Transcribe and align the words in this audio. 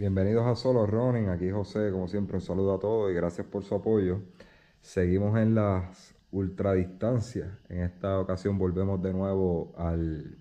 Bienvenidos 0.00 0.46
a 0.46 0.54
Solo 0.54 0.86
Running, 0.86 1.28
aquí 1.28 1.50
José, 1.50 1.90
como 1.92 2.08
siempre, 2.08 2.34
un 2.34 2.40
saludo 2.40 2.74
a 2.74 2.78
todos 2.78 3.10
y 3.10 3.14
gracias 3.14 3.46
por 3.46 3.64
su 3.64 3.74
apoyo. 3.74 4.22
Seguimos 4.80 5.38
en 5.38 5.54
las 5.54 6.14
ultradistancias, 6.32 7.50
en 7.68 7.82
esta 7.82 8.18
ocasión 8.18 8.56
volvemos 8.56 9.02
de 9.02 9.12
nuevo 9.12 9.74
al, 9.76 10.38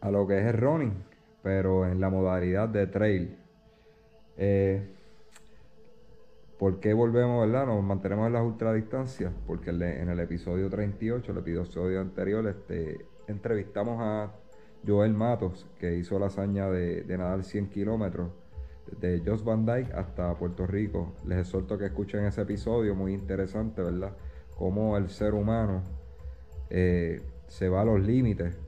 a 0.00 0.08
lo 0.12 0.24
que 0.24 0.38
es 0.38 0.46
el 0.46 0.52
running, 0.52 1.02
pero 1.42 1.84
en 1.84 2.00
la 2.00 2.10
modalidad 2.10 2.68
de 2.68 2.86
trail. 2.86 3.38
Eh, 4.36 4.94
¿Por 6.56 6.78
qué 6.78 6.92
volvemos, 6.92 7.44
verdad? 7.44 7.66
Nos 7.66 7.82
mantenemos 7.82 8.28
en 8.28 8.34
las 8.34 8.44
ultradistancias, 8.44 9.32
porque 9.48 9.70
en 9.70 10.08
el 10.08 10.20
episodio 10.20 10.70
38, 10.70 11.32
el 11.32 11.38
episodio 11.38 12.00
anterior, 12.00 12.46
este, 12.46 13.04
entrevistamos 13.26 13.98
a 14.00 14.32
Joel 14.86 15.14
Matos, 15.14 15.66
que 15.78 15.96
hizo 15.96 16.18
la 16.18 16.26
hazaña 16.26 16.68
de, 16.70 17.02
de 17.02 17.18
nadar 17.18 17.44
100 17.44 17.68
kilómetros 17.70 18.30
de 19.00 19.22
Josh 19.24 19.42
Van 19.42 19.64
Dyke 19.66 19.92
hasta 19.94 20.34
Puerto 20.34 20.66
Rico. 20.66 21.12
Les 21.26 21.38
exhorto 21.38 21.78
que 21.78 21.86
escuchen 21.86 22.24
ese 22.24 22.42
episodio, 22.42 22.94
muy 22.94 23.12
interesante, 23.12 23.82
¿verdad? 23.82 24.12
Cómo 24.56 24.96
el 24.96 25.10
ser 25.10 25.34
humano 25.34 25.82
eh, 26.70 27.22
se 27.48 27.68
va 27.68 27.82
a 27.82 27.84
los 27.84 28.00
límites 28.00 28.58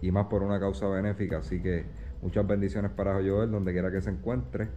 y 0.00 0.10
más 0.10 0.26
por 0.26 0.42
una 0.42 0.58
causa 0.60 0.88
benéfica. 0.88 1.38
Así 1.38 1.60
que 1.62 1.84
muchas 2.20 2.46
bendiciones 2.46 2.90
para 2.90 3.14
Joel, 3.14 3.50
donde 3.50 3.72
quiera 3.72 3.90
que 3.90 4.00
se 4.00 4.10
encuentre. 4.10 4.68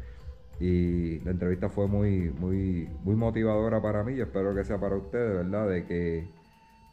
Y 0.59 1.20
la 1.20 1.31
entrevista 1.31 1.70
fue 1.70 1.88
muy, 1.88 2.30
muy, 2.30 2.89
muy 3.03 3.16
motivadora 3.16 3.81
para 3.81 4.03
mí 4.03 4.14
y 4.14 4.22
espero 4.22 4.55
que 4.55 4.64
sea 4.64 4.80
para 4.80 4.95
ustedes, 4.95 5.36
¿verdad? 5.36 5.67
De 5.67 5.86
que 5.86 6.30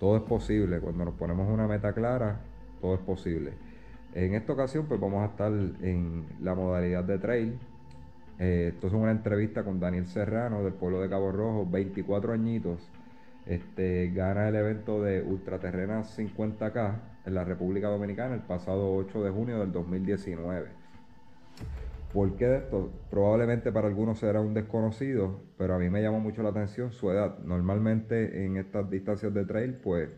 todo 0.00 0.16
es 0.16 0.22
posible. 0.22 0.80
Cuando 0.80 1.04
nos 1.04 1.14
ponemos 1.14 1.48
una 1.48 1.68
meta 1.68 1.92
clara, 1.92 2.40
todo 2.80 2.94
es 2.94 3.00
posible. 3.00 3.52
En 4.14 4.34
esta 4.34 4.52
ocasión, 4.52 4.86
pues 4.86 5.00
vamos 5.00 5.22
a 5.22 5.27
estar 5.27 5.50
en 5.50 6.27
la 6.41 6.55
modalidad 6.55 7.05
de 7.05 7.18
trail. 7.18 7.58
Eh, 8.38 8.72
esto 8.74 8.88
es 8.88 8.92
una 8.92 9.10
entrevista 9.10 9.64
con 9.64 9.80
Daniel 9.80 10.06
Serrano 10.06 10.62
del 10.62 10.74
pueblo 10.74 11.00
de 11.00 11.08
Cabo 11.08 11.32
Rojo, 11.32 11.66
24 11.70 12.33
añitos. 12.33 12.90
Este, 13.46 14.10
gana 14.14 14.48
el 14.48 14.55
evento 14.55 15.02
de 15.02 15.22
Ultraterrena 15.22 16.02
50K 16.02 17.00
en 17.27 17.34
la 17.34 17.44
República 17.44 17.88
Dominicana 17.88 18.34
el 18.34 18.42
pasado 18.42 18.94
8 18.96 19.24
de 19.24 19.30
junio 19.30 19.58
del 19.58 19.72
2019. 19.72 20.68
¿Por 22.12 22.36
qué 22.36 22.46
de 22.46 22.58
esto? 22.58 22.90
Probablemente 23.10 23.72
para 23.72 23.88
algunos 23.88 24.18
será 24.18 24.40
un 24.40 24.52
desconocido, 24.52 25.40
pero 25.56 25.74
a 25.74 25.78
mí 25.78 25.88
me 25.88 26.02
llamó 26.02 26.20
mucho 26.20 26.42
la 26.42 26.50
atención 26.50 26.92
su 26.92 27.10
edad. 27.10 27.38
Normalmente 27.38 28.44
en 28.44 28.58
estas 28.58 28.90
distancias 28.90 29.33
de 29.33 29.46
trail, 29.46 29.74
pues, 29.74 30.10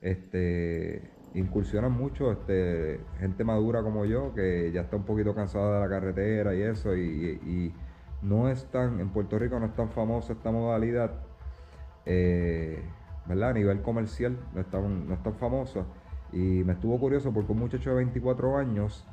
este, 0.00 1.02
incursionan 1.36 1.92
mucho 1.92 2.32
este, 2.32 3.00
gente 3.18 3.44
madura 3.44 3.82
como 3.82 4.06
yo, 4.06 4.34
que 4.34 4.72
ya 4.72 4.82
está 4.82 4.96
un 4.96 5.04
poquito 5.04 5.34
cansada 5.34 5.74
de 5.74 5.80
la 5.80 5.88
carretera 5.88 6.54
y 6.54 6.62
eso, 6.62 6.96
y, 6.96 7.72
no 8.22 8.48
es 8.48 8.64
tan, 8.70 8.98
en 8.98 9.10
Puerto 9.10 9.38
Rico 9.38 9.60
no 9.60 9.66
es 9.66 9.74
tan 9.74 9.90
famosa 9.90 10.32
esta 10.32 10.50
modalidad, 10.50 11.12
eh, 12.06 12.82
¿verdad? 13.26 13.50
A 13.50 13.52
nivel 13.52 13.82
comercial 13.82 14.36
no 14.54 14.62
es 14.62 14.66
tan, 14.68 15.06
no 15.06 15.14
es 15.14 15.22
tan 15.22 15.34
famosa. 15.34 15.84
Y 16.32 16.64
me 16.64 16.72
estuvo 16.72 16.98
curioso 16.98 17.32
porque 17.32 17.52
un 17.52 17.58
muchacho 17.58 17.90
de 17.90 17.96
24 17.96 18.56
años 18.56 19.04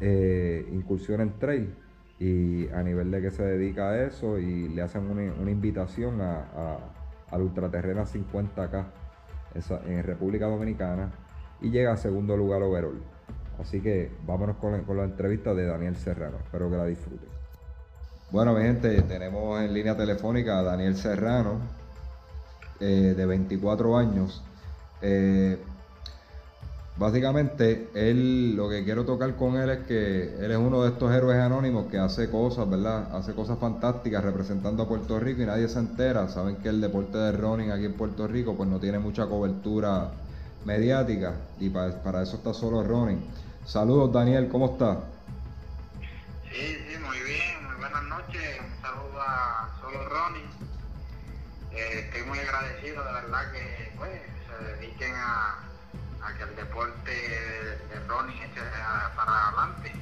eh, 0.00 0.68
incursiona 0.70 1.22
en 1.22 1.38
trail 1.38 1.74
y 2.20 2.68
a 2.68 2.82
nivel 2.82 3.10
de 3.10 3.22
que 3.22 3.30
se 3.30 3.42
dedica 3.42 3.90
a 3.90 4.04
eso 4.04 4.38
y 4.38 4.68
le 4.68 4.82
hacen 4.82 5.10
una, 5.10 5.50
invitación 5.50 6.20
a, 6.20 6.40
a, 6.54 6.78
al 7.30 7.42
Ultraterrena 7.42 8.04
50K 8.04 8.84
esa- 8.84 9.03
en 9.86 10.02
República 10.02 10.46
Dominicana 10.46 11.12
y 11.60 11.70
llega 11.70 11.92
a 11.92 11.96
segundo 11.96 12.36
lugar 12.36 12.62
overall. 12.62 13.00
Así 13.60 13.80
que 13.80 14.10
vámonos 14.26 14.56
con 14.56 14.72
la, 14.72 14.78
con 14.80 14.96
la 14.96 15.04
entrevista 15.04 15.54
de 15.54 15.66
Daniel 15.66 15.96
Serrano. 15.96 16.38
Espero 16.44 16.70
que 16.70 16.76
la 16.76 16.86
disfruten. 16.86 17.28
Bueno, 18.30 18.54
mi 18.54 18.62
gente, 18.62 19.00
tenemos 19.02 19.60
en 19.60 19.72
línea 19.72 19.96
telefónica 19.96 20.58
a 20.58 20.62
Daniel 20.62 20.96
Serrano, 20.96 21.60
eh, 22.80 23.14
de 23.16 23.26
24 23.26 23.96
años. 23.96 24.42
Eh, 25.00 25.56
Básicamente, 26.96 27.90
él, 27.94 28.54
lo 28.54 28.68
que 28.68 28.84
quiero 28.84 29.04
tocar 29.04 29.34
con 29.34 29.56
él 29.56 29.68
es 29.68 29.78
que 29.86 30.36
él 30.38 30.50
es 30.52 30.56
uno 30.56 30.84
de 30.84 30.90
estos 30.90 31.12
héroes 31.12 31.40
anónimos 31.40 31.90
que 31.90 31.98
hace 31.98 32.30
cosas, 32.30 32.70
¿verdad? 32.70 33.08
Hace 33.16 33.34
cosas 33.34 33.58
fantásticas 33.58 34.22
representando 34.22 34.84
a 34.84 34.88
Puerto 34.88 35.18
Rico 35.18 35.42
y 35.42 35.46
nadie 35.46 35.66
se 35.66 35.80
entera. 35.80 36.28
Saben 36.28 36.56
que 36.56 36.68
el 36.68 36.80
deporte 36.80 37.18
de 37.18 37.32
running 37.32 37.72
aquí 37.72 37.86
en 37.86 37.94
Puerto 37.94 38.28
Rico 38.28 38.56
pues 38.56 38.68
no 38.68 38.78
tiene 38.78 39.00
mucha 39.00 39.26
cobertura 39.26 40.12
mediática 40.64 41.34
y 41.58 41.68
pa- 41.68 42.00
para, 42.00 42.22
eso 42.22 42.36
está 42.36 42.54
solo 42.54 42.84
running. 42.84 43.20
Saludos 43.66 44.12
Daniel, 44.12 44.48
¿cómo 44.48 44.66
estás? 44.74 44.98
Sí, 46.48 46.76
sí, 46.88 46.96
muy 47.04 47.18
bien, 47.26 47.66
muy 47.66 47.74
buenas 47.80 48.02
noches. 48.04 48.60
Un 48.60 48.80
saludo 48.82 49.20
a 49.20 49.68
Solo 49.80 50.08
Ronnie. 50.08 50.44
Eh, 51.72 52.04
estoy 52.06 52.22
muy 52.28 52.38
agradecido, 52.38 53.02
de 53.04 53.12
verdad, 53.12 53.50
que 53.50 53.92
pues, 53.98 54.10
se 54.46 54.64
dediquen 54.86 55.12
a, 55.16 55.58
a 56.24 56.36
que 56.36 56.44
el 56.44 56.56
deporte 56.56 57.10
de, 57.10 58.00
Ronnie 58.08 58.36
eche 58.36 58.60
para 59.14 59.48
adelante. 59.48 59.92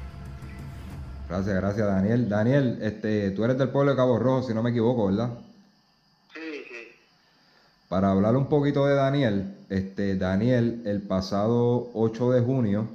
Gracias, 1.28 1.56
gracias 1.56 1.86
Daniel. 1.86 2.28
Daniel, 2.28 2.78
este, 2.82 3.30
tú 3.32 3.44
eres 3.44 3.58
del 3.58 3.70
pueblo 3.70 3.92
de 3.92 3.96
Cabo 3.96 4.18
Rojo, 4.18 4.46
si 4.46 4.54
no 4.54 4.62
me 4.62 4.70
equivoco, 4.70 5.06
¿verdad? 5.06 5.30
Sí, 6.32 6.64
sí. 6.68 6.88
Para 7.88 8.10
hablar 8.10 8.36
un 8.36 8.48
poquito 8.48 8.86
de 8.86 8.94
Daniel, 8.94 9.56
este, 9.68 10.16
Daniel 10.16 10.82
el 10.84 11.02
pasado 11.02 11.90
8 11.94 12.32
de 12.32 12.40
junio 12.42 12.88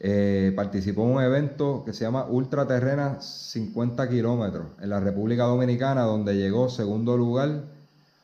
eh, 0.00 0.52
participó 0.54 1.04
en 1.04 1.16
un 1.16 1.22
evento 1.22 1.82
que 1.86 1.92
se 1.94 2.04
llama 2.04 2.26
Ultra 2.26 2.66
Terrena 2.66 3.20
50 3.20 4.08
kilómetros 4.10 4.66
en 4.82 4.90
la 4.90 5.00
República 5.00 5.44
Dominicana, 5.44 6.02
donde 6.02 6.34
llegó 6.36 6.68
segundo 6.68 7.16
lugar 7.16 7.62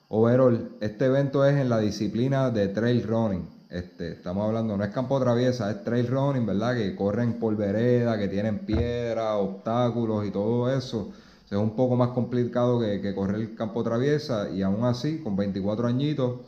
overall. 0.09 0.73
Este 0.81 1.07
evento 1.07 1.45
es 1.47 1.57
en 1.57 1.71
la 1.71 1.79
disciplina 1.79 2.51
de 2.51 2.69
trail 2.69 3.03
running. 3.05 3.60
Este, 3.71 4.13
estamos 4.13 4.49
hablando, 4.49 4.77
no 4.77 4.83
es 4.83 4.93
campo 4.93 5.21
traviesa, 5.21 5.71
es 5.71 5.85
trail 5.85 6.09
running, 6.09 6.45
¿verdad? 6.45 6.75
Que 6.75 6.97
corren 6.97 7.39
por 7.39 7.57
vereda, 7.57 8.19
que 8.19 8.27
tienen 8.27 8.67
piedras, 8.67 9.37
obstáculos 9.37 10.27
y 10.27 10.33
todo 10.33 10.77
eso. 10.77 11.13
Es 11.47 11.57
un 11.57 11.77
poco 11.77 11.95
más 11.95 12.09
complicado 12.09 12.81
que, 12.81 13.01
que 13.01 13.15
correr 13.15 13.37
el 13.37 13.55
campo 13.55 13.85
traviesa 13.85 14.51
y 14.51 14.63
aún 14.63 14.85
así, 14.85 15.23
con 15.23 15.37
24 15.37 15.87
añitos, 15.87 16.41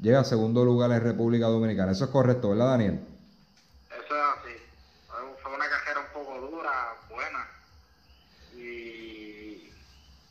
llega 0.00 0.20
a 0.20 0.24
segundo 0.24 0.64
lugar 0.64 0.90
en 0.92 1.02
República 1.02 1.46
Dominicana. 1.46 1.92
Eso 1.92 2.04
es 2.06 2.10
correcto, 2.10 2.50
¿verdad, 2.50 2.68
Daniel? 2.68 3.00
Eso 3.90 4.14
es 4.16 4.22
así. 4.38 4.56
Fue 5.42 5.54
una 5.54 5.68
carrera 5.68 6.00
un 6.00 6.12
poco 6.14 6.40
dura, 6.46 6.94
buena. 7.10 7.46
Y 8.56 9.70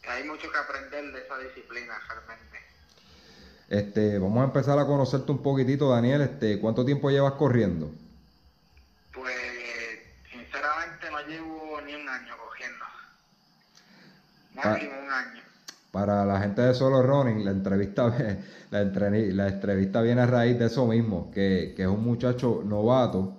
hay 0.08 0.24
mucho 0.24 0.52
que 0.52 0.58
aprender 0.58 1.14
de 1.14 1.22
esa 1.22 1.38
disciplina 1.38 1.94
realmente. 2.08 2.73
Este, 3.70 4.20
vamos 4.20 4.42
a 4.42 4.46
empezar 4.46 4.78
a 4.78 4.86
conocerte 4.86 5.32
un 5.32 5.42
poquitito, 5.42 5.90
Daniel. 5.90 6.22
Este, 6.22 6.60
¿cuánto 6.60 6.86
tiempo 6.86 7.10
llevas 7.10 7.34
corriendo? 7.34 7.90
Pues 9.14 9.34
sinceramente 10.32 11.10
no 11.12 11.20
llevo 11.28 11.82
ni 11.86 11.96
un 11.96 12.08
año 12.08 12.34
cogiendo. 12.46 12.86
Máximo 14.56 14.92
un 15.06 15.12
año. 15.12 15.42
Para 15.92 16.26
la 16.26 16.40
gente 16.40 16.62
de 16.62 16.74
Solo 16.74 17.02
Running, 17.04 17.46
la 17.46 17.52
entrevista, 17.52 18.14
la, 18.72 18.82
entrevista 18.82 20.02
viene 20.02 20.22
a 20.22 20.26
raíz 20.28 20.58
de 20.58 20.66
eso 20.66 20.88
mismo, 20.88 21.32
que, 21.32 21.74
que 21.76 21.84
es 21.84 21.88
un 21.88 22.04
muchacho 22.04 22.64
novato 22.66 23.34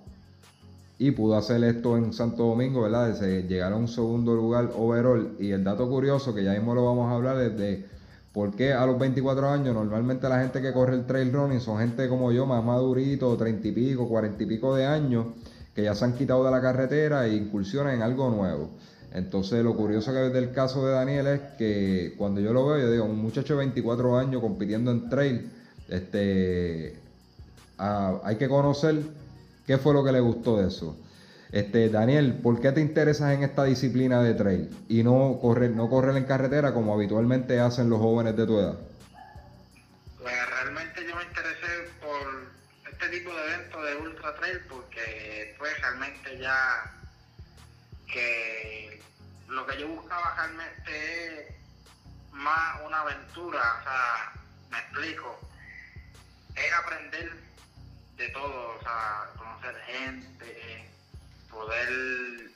y 0.97 1.11
pudo 1.11 1.37
hacer 1.37 1.61
esto 1.65 1.97
en 1.97 2.13
Santo 2.13 2.43
Domingo, 2.43 2.83
¿verdad? 2.83 3.13
Se- 3.15 3.43
llegar 3.43 3.73
a 3.73 3.75
un 3.75 3.87
segundo 3.89 4.33
lugar 4.33 4.71
overall. 4.75 5.35
Y 5.39 5.51
el 5.51 5.63
dato 5.63 5.89
curioso, 5.89 6.33
que 6.33 6.43
ya 6.43 6.53
mismo 6.53 6.73
lo 6.73 6.85
vamos 6.85 7.11
a 7.11 7.15
hablar, 7.15 7.37
es 7.41 7.57
de 7.57 7.85
por 8.35 8.53
qué 8.53 8.73
a 8.73 8.85
los 8.85 8.99
24 8.99 9.49
años 9.49 9.73
normalmente 9.73 10.27
la 10.27 10.41
gente 10.41 10.61
que 10.61 10.73
corre 10.73 10.95
el 10.95 11.05
trail 11.05 11.31
running 11.31 11.61
son 11.61 11.79
gente 11.79 12.09
como 12.09 12.33
yo, 12.33 12.45
más 12.45 12.61
madurito, 12.61 13.37
30 13.37 13.69
y 13.69 13.71
pico, 13.71 14.09
40 14.09 14.43
y 14.43 14.45
pico 14.45 14.75
de 14.75 14.85
años, 14.85 15.27
que 15.73 15.83
ya 15.83 15.95
se 15.95 16.03
han 16.03 16.15
quitado 16.15 16.43
de 16.43 16.51
la 16.51 16.59
carretera 16.59 17.25
e 17.25 17.33
incursionan 17.33 17.95
en 17.95 18.01
algo 18.01 18.29
nuevo. 18.29 18.71
Entonces, 19.13 19.63
lo 19.63 19.73
curioso 19.77 20.11
que 20.11 20.19
del 20.19 20.51
caso 20.51 20.85
de 20.85 20.91
Daniel 20.91 21.27
es 21.27 21.39
que 21.57 22.13
cuando 22.17 22.41
yo 22.41 22.51
lo 22.51 22.67
veo, 22.67 22.79
yo 22.79 22.91
digo, 22.91 23.05
un 23.05 23.17
muchacho 23.17 23.53
de 23.53 23.59
24 23.59 24.17
años 24.17 24.41
compitiendo 24.41 24.91
en 24.91 25.07
trail, 25.07 25.49
este, 25.87 26.93
ah, 27.77 28.19
hay 28.25 28.35
que 28.35 28.49
conocer 28.49 29.01
qué 29.65 29.77
fue 29.77 29.93
lo 29.93 30.03
que 30.03 30.11
le 30.11 30.19
gustó 30.19 30.57
de 30.57 30.67
eso. 30.67 30.97
Este, 31.51 31.89
Daniel, 31.89 32.39
¿por 32.41 32.59
qué 32.59 32.71
te 32.71 32.81
interesas 32.81 33.33
en 33.33 33.43
esta 33.43 33.63
disciplina 33.63 34.21
de 34.21 34.33
trail 34.33 34.85
y 34.89 35.03
no 35.03 35.37
correr, 35.41 35.71
no 35.71 35.89
correr 35.89 36.17
en 36.17 36.25
carretera 36.25 36.73
como 36.73 36.93
habitualmente 36.93 37.59
hacen 37.59 37.89
los 37.89 37.99
jóvenes 37.99 38.35
de 38.35 38.45
tu 38.45 38.59
edad? 38.59 38.75
Pues 40.19 40.49
realmente 40.49 41.07
yo 41.07 41.15
me 41.15 41.23
interesé 41.23 41.89
por 42.01 42.91
este 42.91 43.09
tipo 43.09 43.33
de 43.33 43.53
eventos 43.53 43.85
de 43.85 43.95
ultra 43.97 44.35
trail 44.35 44.59
porque 44.69 45.55
pues 45.57 45.79
realmente 45.81 46.37
ya 46.39 46.91
que 48.11 49.01
lo 49.47 49.65
que 49.65 49.79
yo 49.79 49.87
buscaba 49.87 50.33
realmente 50.35 51.49
es 51.49 51.55
más 52.31 52.81
una 52.85 53.01
aventura, 53.01 53.59
o 53.79 53.83
sea, 53.83 54.33
me 54.69 54.79
explico, 54.79 55.39
es 56.55 56.73
aprender 56.73 57.31
de 58.17 58.29
todo, 58.29 58.77
o 58.77 58.81
sea, 58.81 59.29
conocer 59.37 59.75
gente, 59.85 60.89
poder 61.55 62.51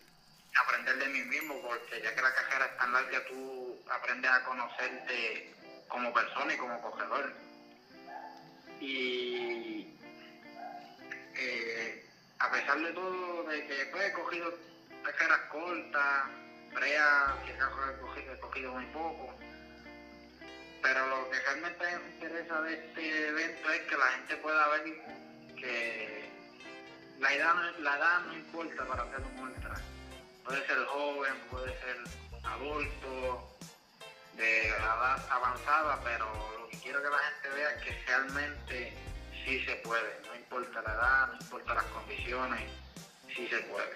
aprender 0.61 0.97
de 0.97 1.07
mí 1.07 1.21
mismo, 1.23 1.61
porque 1.61 2.01
ya 2.01 2.13
que 2.13 2.21
la 2.21 2.33
carrera 2.33 2.65
es 2.65 2.77
tan 2.77 2.91
larga, 2.91 3.25
tú 3.27 3.81
aprendes 3.89 4.29
a 4.29 4.43
conocerte 4.43 5.55
como 5.87 6.13
persona 6.13 6.53
y 6.53 6.57
como 6.57 6.81
cogedor. 6.81 7.33
Y 8.81 9.97
eh, 11.35 12.05
a 12.39 12.51
pesar 12.51 12.79
de 12.79 12.91
todo, 12.91 13.43
de 13.43 13.67
que 13.67 13.85
pues, 13.91 14.09
he 14.09 14.13
cogido 14.13 14.53
carreras 15.03 15.39
cortas, 15.49 16.23
brea, 16.73 17.35
que 17.45 17.53
he 17.53 17.99
cogido, 18.01 18.33
he 18.33 18.39
cogido 18.39 18.73
muy 18.73 18.85
poco, 18.87 19.33
pero 20.81 21.07
lo 21.07 21.29
que 21.29 21.39
realmente 21.39 21.85
me 21.99 22.09
interesa 22.09 22.61
de 22.61 22.73
este 22.73 23.27
evento 23.29 23.71
es 23.71 23.81
que 23.81 23.97
la 23.97 24.07
gente 24.07 24.37
pueda 24.37 24.67
ver 24.69 24.83
que 25.57 26.18
la 27.19 27.33
edad, 27.33 27.55
la 27.81 27.97
edad 27.97 28.25
no 28.27 28.33
importa 28.33 28.85
para 28.85 29.03
hacer 29.03 29.21
un 29.21 29.39
ultra. 29.39 29.75
Puede 30.45 30.65
ser 30.65 30.77
joven, 30.85 31.33
puede 31.51 31.67
ser 31.67 31.97
adulto, 32.43 33.49
de 34.37 34.67
edad 34.69 35.19
avanzada, 35.29 35.99
pero 36.03 36.25
lo 36.59 36.69
que 36.69 36.77
quiero 36.77 37.01
que 37.01 37.09
la 37.09 37.17
gente 37.17 37.49
vea 37.55 37.71
es 37.75 37.83
que 37.83 38.05
realmente 38.07 38.93
sí 39.45 39.59
se 39.65 39.75
puede. 39.87 40.21
No 40.27 40.35
importa 40.35 40.81
la 40.81 40.93
edad, 40.93 41.27
no 41.27 41.33
importa 41.41 41.73
las 41.75 41.83
condiciones, 41.85 42.61
sí 43.35 43.47
se 43.47 43.57
puede. 43.63 43.95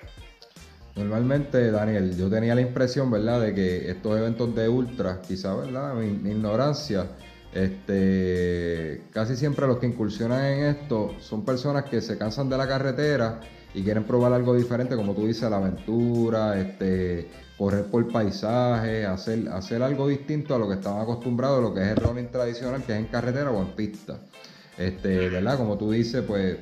Normalmente, 0.95 1.71
Daniel, 1.71 2.15
yo 2.15 2.29
tenía 2.29 2.53
la 2.53 2.61
impresión, 2.61 3.09
¿verdad?, 3.09 3.41
de 3.41 3.55
que 3.55 3.89
estos 3.89 4.17
eventos 4.17 4.53
de 4.53 4.69
ultra, 4.69 5.21
quizá, 5.21 5.55
¿verdad?, 5.55 5.93
mi 5.93 6.29
ignorancia, 6.29 7.07
este, 7.53 9.03
casi 9.11 9.35
siempre 9.35 9.67
los 9.67 9.77
que 9.77 9.85
incursionan 9.85 10.44
en 10.45 10.65
esto 10.65 11.15
son 11.19 11.45
personas 11.45 11.83
que 11.83 12.01
se 12.01 12.17
cansan 12.17 12.50
de 12.50 12.57
la 12.57 12.67
carretera 12.67 13.41
y 13.75 13.83
quieren 13.83 14.05
probar 14.05 14.33
algo 14.33 14.55
diferente, 14.55 14.95
como 14.95 15.13
tú 15.13 15.27
dices, 15.27 15.50
la 15.50 15.57
aventura, 15.57 16.59
este, 16.59 17.29
correr 17.57 17.85
por 17.85 18.11
paisaje, 18.11 19.05
hacer, 19.05 19.50
hacer 19.50 19.83
algo 19.83 20.07
distinto 20.07 20.55
a 20.55 20.59
lo 20.59 20.67
que 20.67 20.75
estaban 20.75 21.01
acostumbrados, 21.01 21.61
lo 21.61 21.73
que 21.73 21.81
es 21.81 21.89
el 21.89 21.97
running 21.97 22.29
tradicional, 22.31 22.83
que 22.83 22.94
es 22.94 23.00
en 23.00 23.05
carretera 23.05 23.51
o 23.51 23.61
en 23.61 23.75
pista. 23.75 24.19
Este, 24.77 25.29
¿verdad? 25.29 25.57
Como 25.57 25.77
tú 25.77 25.91
dices, 25.91 26.23
pues 26.25 26.57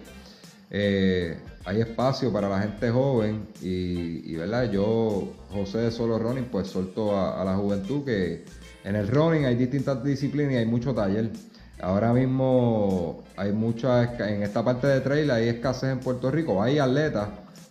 eh, 0.70 1.38
hay 1.64 1.82
espacio 1.82 2.32
para 2.34 2.50
la 2.50 2.60
gente 2.60 2.90
joven 2.90 3.48
y, 3.62 4.36
¿verdad? 4.36 4.70
Yo, 4.70 5.32
José 5.52 5.80
de 5.80 5.92
Solo 5.92 6.20
Running, 6.20 6.46
pues 6.46 6.68
suelto 6.68 7.18
a 7.18 7.44
la 7.46 7.56
juventud 7.56 8.04
que 8.04 8.44
en 8.84 8.96
el 8.96 9.08
running 9.08 9.46
hay 9.46 9.56
distintas 9.56 10.04
disciplinas 10.04 10.54
y 10.54 10.58
hay 10.58 10.66
mucho 10.66 10.94
taller. 10.94 11.30
Ahora 11.82 12.14
mismo 12.14 13.24
hay 13.38 13.52
mucha, 13.52 14.04
esca- 14.04 14.30
en 14.30 14.44
esta 14.44 14.64
parte 14.64 14.88
de 14.88 15.02
trail 15.02 15.32
hay 15.32 15.48
escasez 15.50 15.92
en 15.92 16.00
Puerto 16.00 16.30
Rico, 16.30 16.62
hay 16.62 16.78
atletas, 16.80 17.30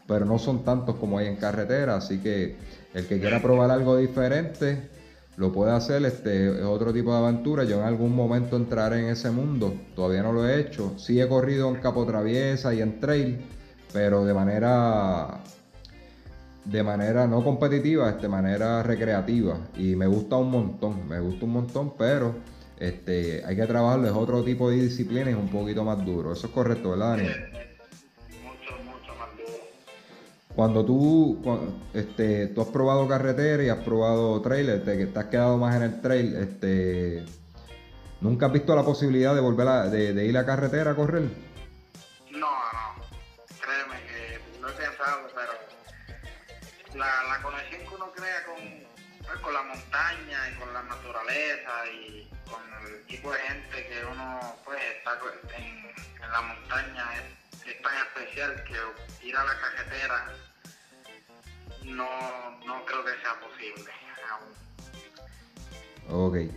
pero 0.08 0.24
no 0.24 0.38
son 0.38 0.64
tantos 0.64 0.96
como 0.96 1.18
hay 1.18 1.28
en 1.28 1.36
carretera, 1.36 1.96
así 1.96 2.18
que 2.18 2.56
el 2.94 3.06
que 3.06 3.20
quiera 3.20 3.40
probar 3.40 3.70
algo 3.70 3.96
diferente 3.96 4.88
lo 5.36 5.52
puede 5.52 5.70
hacer, 5.72 6.04
este 6.04 6.48
es 6.58 6.64
otro 6.64 6.92
tipo 6.92 7.12
de 7.12 7.18
aventura. 7.24 7.64
Yo 7.64 7.78
en 7.78 7.84
algún 7.86 8.14
momento 8.14 8.56
entraré 8.56 8.98
en 9.04 9.10
ese 9.10 9.30
mundo, 9.30 9.72
todavía 9.94 10.22
no 10.22 10.32
lo 10.32 10.46
he 10.46 10.60
hecho. 10.60 10.92
Sí 10.98 11.20
he 11.20 11.28
corrido 11.28 11.68
en 11.68 11.76
capo 11.76 12.04
traviesa 12.04 12.74
y 12.74 12.82
en 12.82 12.98
trail, 13.00 13.40
pero 13.92 14.24
de 14.24 14.34
manera 14.34 15.40
de 16.64 16.82
manera 16.82 17.26
no 17.26 17.42
competitiva, 17.42 18.12
de 18.12 18.28
manera 18.28 18.82
recreativa 18.82 19.58
y 19.76 19.96
me 19.96 20.06
gusta 20.06 20.36
un 20.36 20.50
montón, 20.50 21.08
me 21.08 21.18
gusta 21.20 21.44
un 21.46 21.52
montón, 21.52 21.94
pero 21.96 22.34
este 22.78 23.42
hay 23.44 23.56
que 23.56 23.66
trabajarlo, 23.66 24.06
es 24.06 24.12
otro 24.12 24.42
tipo 24.42 24.70
de 24.70 24.76
disciplina 24.76 25.30
y 25.30 25.34
es 25.34 25.38
un 25.38 25.48
poquito 25.48 25.84
más 25.84 26.04
duro. 26.04 26.32
Eso 26.32 26.46
es 26.46 26.52
correcto, 26.52 26.90
¿verdad, 26.90 27.16
Daniel? 27.16 27.34
Mucho, 28.42 28.74
mucho 28.84 29.14
más 29.18 29.36
duro. 29.36 29.58
Cuando 30.54 30.84
tú, 30.84 31.38
este, 31.94 32.48
tú 32.48 32.60
has 32.60 32.68
probado 32.68 33.08
carretera 33.08 33.62
y 33.62 33.68
has 33.68 33.78
probado 33.78 34.40
trailer, 34.40 34.84
te, 34.84 35.06
te 35.06 35.18
has 35.18 35.26
quedado 35.26 35.56
más 35.58 35.76
en 35.76 35.82
el 35.82 36.00
trail, 36.00 36.34
este, 36.36 37.24
¿nunca 38.20 38.46
has 38.46 38.52
visto 38.52 38.74
la 38.74 38.82
posibilidad 38.82 39.34
de 39.34 39.40
volver 39.40 39.68
a, 39.68 39.88
de, 39.88 40.12
de 40.12 40.26
ir 40.26 40.36
a 40.36 40.44
carretera 40.44 40.92
a 40.92 40.94
correr? 40.94 41.49
Montaña 49.90 50.48
y 50.50 50.54
con 50.54 50.72
la 50.72 50.82
naturaleza 50.84 51.86
y 51.92 52.30
con 52.48 52.60
el 52.86 53.04
tipo 53.06 53.32
de 53.32 53.38
gente 53.40 53.86
que 53.88 54.04
uno 54.04 54.56
pues 54.64 54.80
está 54.96 55.18
en, 55.56 56.22
en 56.22 56.30
la 56.32 56.40
montaña 56.42 57.06
es, 57.16 57.66
es 57.66 57.82
tan 57.82 57.92
especial 58.06 58.64
que 58.64 59.26
ir 59.26 59.36
a 59.36 59.44
la 59.44 59.60
carretera 59.60 60.26
no, 61.82 62.58
no 62.66 62.84
creo 62.84 63.04
que 63.04 63.10
sea 63.20 63.40
posible 63.40 63.90
aún. 64.30 66.28
Ok. 66.28 66.36
Eh, 66.36 66.52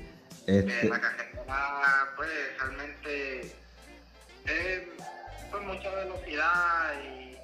Este, 0.46 0.90
la 0.90 1.00
carretera 1.00 2.14
pues 2.16 2.58
realmente 2.60 3.56
es 4.46 4.84
pues, 5.50 5.64
mucha 5.64 5.90
velocidad 5.90 6.94
y 7.04 7.38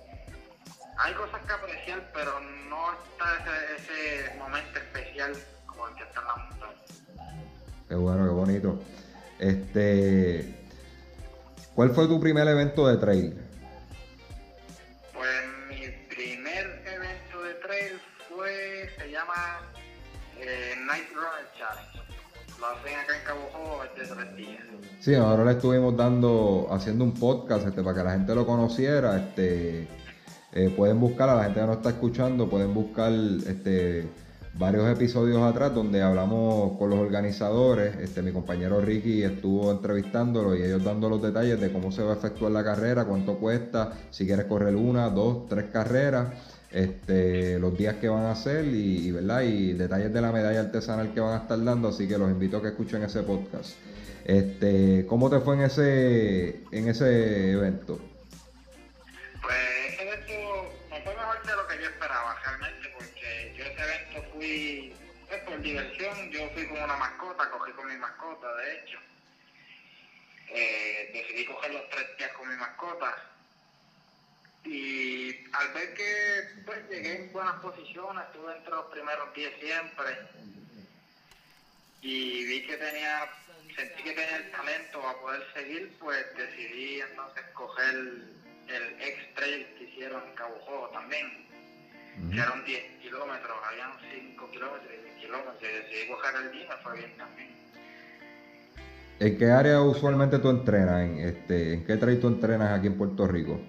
hay 0.98 1.14
cosas 1.14 1.42
que 1.46 1.54
apreciar 1.54 2.12
pero 2.14 2.40
no 2.42 2.94
está 2.94 3.38
ese, 3.78 4.28
ese 4.28 4.36
momento 4.36 4.78
especial 4.78 5.36
qué 7.88 7.96
bueno, 7.96 8.26
qué 8.26 8.32
bonito. 8.32 8.80
Este, 9.40 10.56
¿cuál 11.76 11.92
fue 11.92 12.08
tu 12.08 12.20
primer 12.20 12.48
evento 12.48 12.88
de 12.88 12.98
trail? 12.98 13.38
pues 15.14 15.30
mi 15.70 15.88
primer 16.14 16.84
evento 16.86 17.44
de 17.44 17.54
trail 17.56 18.02
fue 18.28 18.90
se 18.98 19.12
llama 19.12 19.60
eh, 20.40 20.76
Night 20.86 21.10
Runner 21.14 21.50
Challenge 21.58 22.00
lo 22.60 22.68
hacen 22.68 23.00
acá 23.00 23.18
en 23.18 23.24
Cabo 23.24 23.50
Jobo 23.54 23.84
es 23.84 24.10
de 24.10 24.16
tres 24.16 24.36
días 24.36 24.64
Sí, 25.00 25.12
nosotros 25.12 25.46
le 25.46 25.54
estuvimos 25.54 25.96
dando, 25.96 26.68
haciendo 26.72 27.06
un 27.06 27.14
podcast 27.14 27.66
este, 27.66 27.82
para 27.82 27.96
que 27.96 28.04
la 28.04 28.12
gente 28.12 28.36
lo 28.36 28.46
conociera. 28.46 29.18
Este, 29.18 29.88
eh, 30.52 30.74
pueden 30.76 31.00
buscar, 31.00 31.30
a 31.30 31.36
la 31.36 31.44
gente 31.46 31.62
que 31.62 31.66
nos 31.66 31.78
está 31.78 31.90
escuchando, 31.92 32.50
pueden 32.50 32.74
buscar 32.74 33.14
este, 33.14 34.10
varios 34.54 34.90
episodios 34.90 35.42
atrás 35.42 35.74
donde 35.74 36.02
hablamos 36.02 36.78
con 36.78 36.90
los 36.90 37.00
organizadores. 37.00 37.96
Este, 37.98 38.22
mi 38.22 38.32
compañero 38.32 38.82
Ricky 38.82 39.24
estuvo 39.24 39.72
entrevistándolo 39.72 40.56
y 40.56 40.64
ellos 40.64 40.84
dando 40.84 41.10
los 41.10 41.22
detalles 41.22 41.60
de 41.60 41.72
cómo 41.72 41.92
se 41.92 42.04
va 42.04 42.14
a 42.14 42.16
efectuar 42.16 42.52
la 42.52 42.64
carrera, 42.64 43.06
cuánto 43.06 43.38
cuesta, 43.38 43.94
si 44.10 44.26
quieres 44.26 44.46
correr 44.46 44.76
una, 44.76 45.10
dos, 45.10 45.48
tres 45.48 45.66
carreras. 45.72 46.28
Este, 46.72 47.58
los 47.58 47.76
días 47.76 47.96
que 47.96 48.10
van 48.10 48.26
a 48.26 48.32
hacer 48.32 48.66
y, 48.66 49.12
¿verdad? 49.12 49.42
y 49.42 49.74
detalles 49.74 50.14
de 50.14 50.22
la 50.22 50.32
medalla 50.32 50.60
artesanal 50.60 51.14
que 51.16 51.20
van 51.20 51.34
a 51.34 51.42
estar 51.42 51.64
dando, 51.64 51.88
así 51.88 52.08
que 52.08 52.16
los 52.18 52.30
invito 52.30 52.58
a 52.58 52.62
que 52.62 52.68
escuchen 52.68 53.02
ese 53.02 53.24
podcast. 53.24 53.72
Este, 54.24 55.08
¿cómo 55.08 55.32
te 55.32 55.40
fue 55.40 55.56
en 55.56 55.62
ese 55.62 56.64
en 56.72 56.88
ese 56.88 57.54
evento? 57.54 57.98
Diversión, 65.62 66.32
yo 66.32 66.50
fui 66.52 66.68
con 66.68 66.82
una 66.82 66.98
mascota, 66.98 67.50
cogí 67.52 67.72
con 67.74 67.88
mi 67.88 67.98
mascota 67.98 68.56
de 68.56 68.78
hecho. 68.78 69.00
Eh, 70.50 71.10
decidí 71.14 71.46
coger 71.46 71.74
los 71.74 71.90
tres 71.90 72.18
días 72.18 72.32
con 72.34 72.50
mi 72.50 72.56
mascota. 72.56 73.16
Y 74.66 75.30
al 75.54 75.74
ver 75.74 75.94
que 75.94 76.62
pues 76.66 76.90
llegué 76.90 77.16
en 77.16 77.32
buenas 77.32 77.56
posiciones, 77.62 78.26
estuve 78.26 78.56
entre 78.58 78.72
los 78.72 78.86
primeros 78.88 79.34
10 79.34 79.60
siempre. 79.60 80.18
Y 82.02 82.46
vi 82.46 82.66
que 82.66 82.78
tenía, 82.78 83.30
sentí 83.76 84.04
que 84.04 84.12
tenía 84.12 84.38
el 84.38 84.52
talento 84.52 85.08
a 85.08 85.20
poder 85.22 85.46
seguir, 85.54 85.98
pues 86.00 86.26
decidí 86.36 87.02
entonces 87.02 87.44
coger 87.54 87.96
el 87.96 89.02
ex 89.02 89.34
trail 89.36 89.76
que 89.78 89.84
hicieron 89.86 90.24
en 90.28 90.36
Cabo 90.36 90.60
Jobo 90.62 90.90
también, 90.90 91.49
que 92.32 92.38
eran 92.40 92.66
10 92.66 92.84
kilómetros, 93.02 93.58
habían 93.70 93.92
5 94.12 94.52
kilómetros 94.52 94.92
y 94.94 95.04
10 95.04 95.16
kilómetros, 95.18 95.56
y 95.62 95.66
decidí 95.66 96.08
coger 96.08 96.36
el 96.36 96.52
día, 96.52 96.78
fue 96.84 96.98
bien 96.98 97.18
también. 97.18 97.50
¿En 99.20 99.38
qué 99.38 99.52
área 99.52 99.82
usualmente 99.82 100.40
tú 100.40 100.50
entrenas? 100.50 101.02
¿En, 101.02 101.20
este, 101.20 101.74
¿En 101.74 101.86
qué 101.86 101.98
trail 101.98 102.22
tú 102.22 102.28
entrenas 102.28 102.78
aquí 102.78 102.88
en 102.88 102.98
Puerto 102.98 103.28
Rico? 103.28 103.60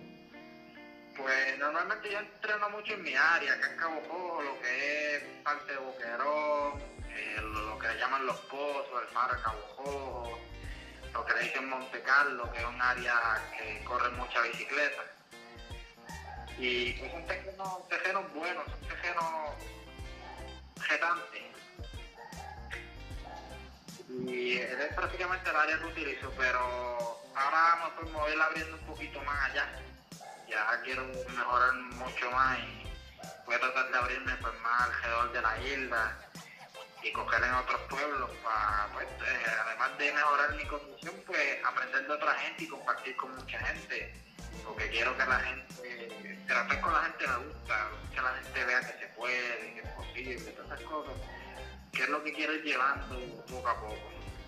Pues 1.16 1.58
normalmente 1.58 2.10
yo 2.10 2.18
entreno 2.18 2.70
mucho 2.70 2.94
en 2.94 3.02
mi 3.02 3.14
área, 3.14 3.54
acá 3.54 3.72
en 3.72 3.76
Cabo 3.76 4.00
Cojo, 4.08 4.42
lo 4.42 4.60
que 4.60 5.16
es 5.16 5.22
parte 5.42 5.72
de 5.72 5.78
Boquerón, 5.78 6.80
eh, 7.08 7.36
lo, 7.42 7.78
que 7.78 7.88
llaman 7.98 8.26
los 8.26 8.38
pozos, 8.42 9.02
el 9.02 9.08
faro 9.08 9.34
de 9.34 9.42
Cabo 9.42 9.58
Cojo, 9.76 10.38
lo 11.12 11.24
que 11.26 11.34
le 11.34 11.40
dicen 11.42 11.68
Monte 11.68 12.00
Carlo, 12.02 12.50
que 12.52 12.58
es 12.58 12.66
un 12.66 12.80
área 12.80 13.14
que 13.58 13.84
corre 13.84 14.10
mucha 14.10 14.42
bicicleta. 14.42 15.02
Y 16.60 16.92
pues 16.92 17.10
son 17.10 17.26
terrenos, 17.26 17.88
terrenos 17.88 18.34
buenos, 18.34 18.64
son 18.66 18.80
terrenos 18.80 19.54
retantes. 20.88 21.42
Y 24.26 24.58
es 24.58 24.94
prácticamente 24.94 25.48
el 25.48 25.56
área 25.56 25.78
que 25.78 25.86
utilizo, 25.86 26.30
pero 26.36 26.60
ahora 27.34 27.78
me 27.82 27.90
puedo 28.02 28.18
mover 28.18 28.42
abriendo 28.42 28.76
un 28.76 28.86
poquito 28.86 29.22
más 29.22 29.50
allá. 29.50 29.66
Ya 30.50 30.82
quiero 30.84 31.06
mejorar 31.06 31.72
mucho 31.72 32.30
más 32.30 32.58
y 32.58 32.86
voy 33.46 33.54
a 33.54 33.60
tratar 33.60 33.90
de 33.90 33.96
abrirme 33.96 34.34
pues, 34.34 34.52
más 34.60 34.82
alrededor 34.82 35.32
de 35.32 35.40
la 35.40 35.58
isla 35.62 36.18
y 37.02 37.12
coger 37.12 37.42
en 37.42 37.54
otros 37.54 37.80
pueblos 37.88 38.30
para, 38.44 38.86
pues, 38.92 39.06
eh, 39.06 39.46
además 39.64 39.96
de 39.96 40.12
mejorar 40.12 40.54
mi 40.54 40.64
condición, 40.66 41.14
pues 41.26 41.64
aprender 41.64 42.06
de 42.06 42.12
otra 42.12 42.34
gente 42.34 42.64
y 42.64 42.68
compartir 42.68 43.16
con 43.16 43.34
mucha 43.34 43.58
gente, 43.60 44.12
porque 44.66 44.88
quiero 44.90 45.16
que 45.16 45.24
la 45.26 45.38
gente, 45.40 46.44
tratar 46.46 46.80
con 46.80 46.92
la 46.92 47.00
gente 47.00 47.26
me 47.26 47.46
gusta, 47.46 47.74
que 48.14 48.20
la 48.20 48.28
gente 48.30 48.64
vea 48.64 48.80
que 48.80 48.86
se 48.86 49.12
puede, 49.16 49.74
que 49.74 49.80
es 49.80 49.88
posible, 49.90 50.52
todas 50.52 50.66
esas 50.66 50.90
cosas, 50.90 51.12
que 51.92 52.02
es 52.02 52.08
lo 52.08 52.22
que 52.22 52.32
quiero 52.32 52.54
ir 52.54 52.62
llevando 52.62 53.18
poco 53.48 53.68
a 53.68 53.80
poco. 53.80 53.96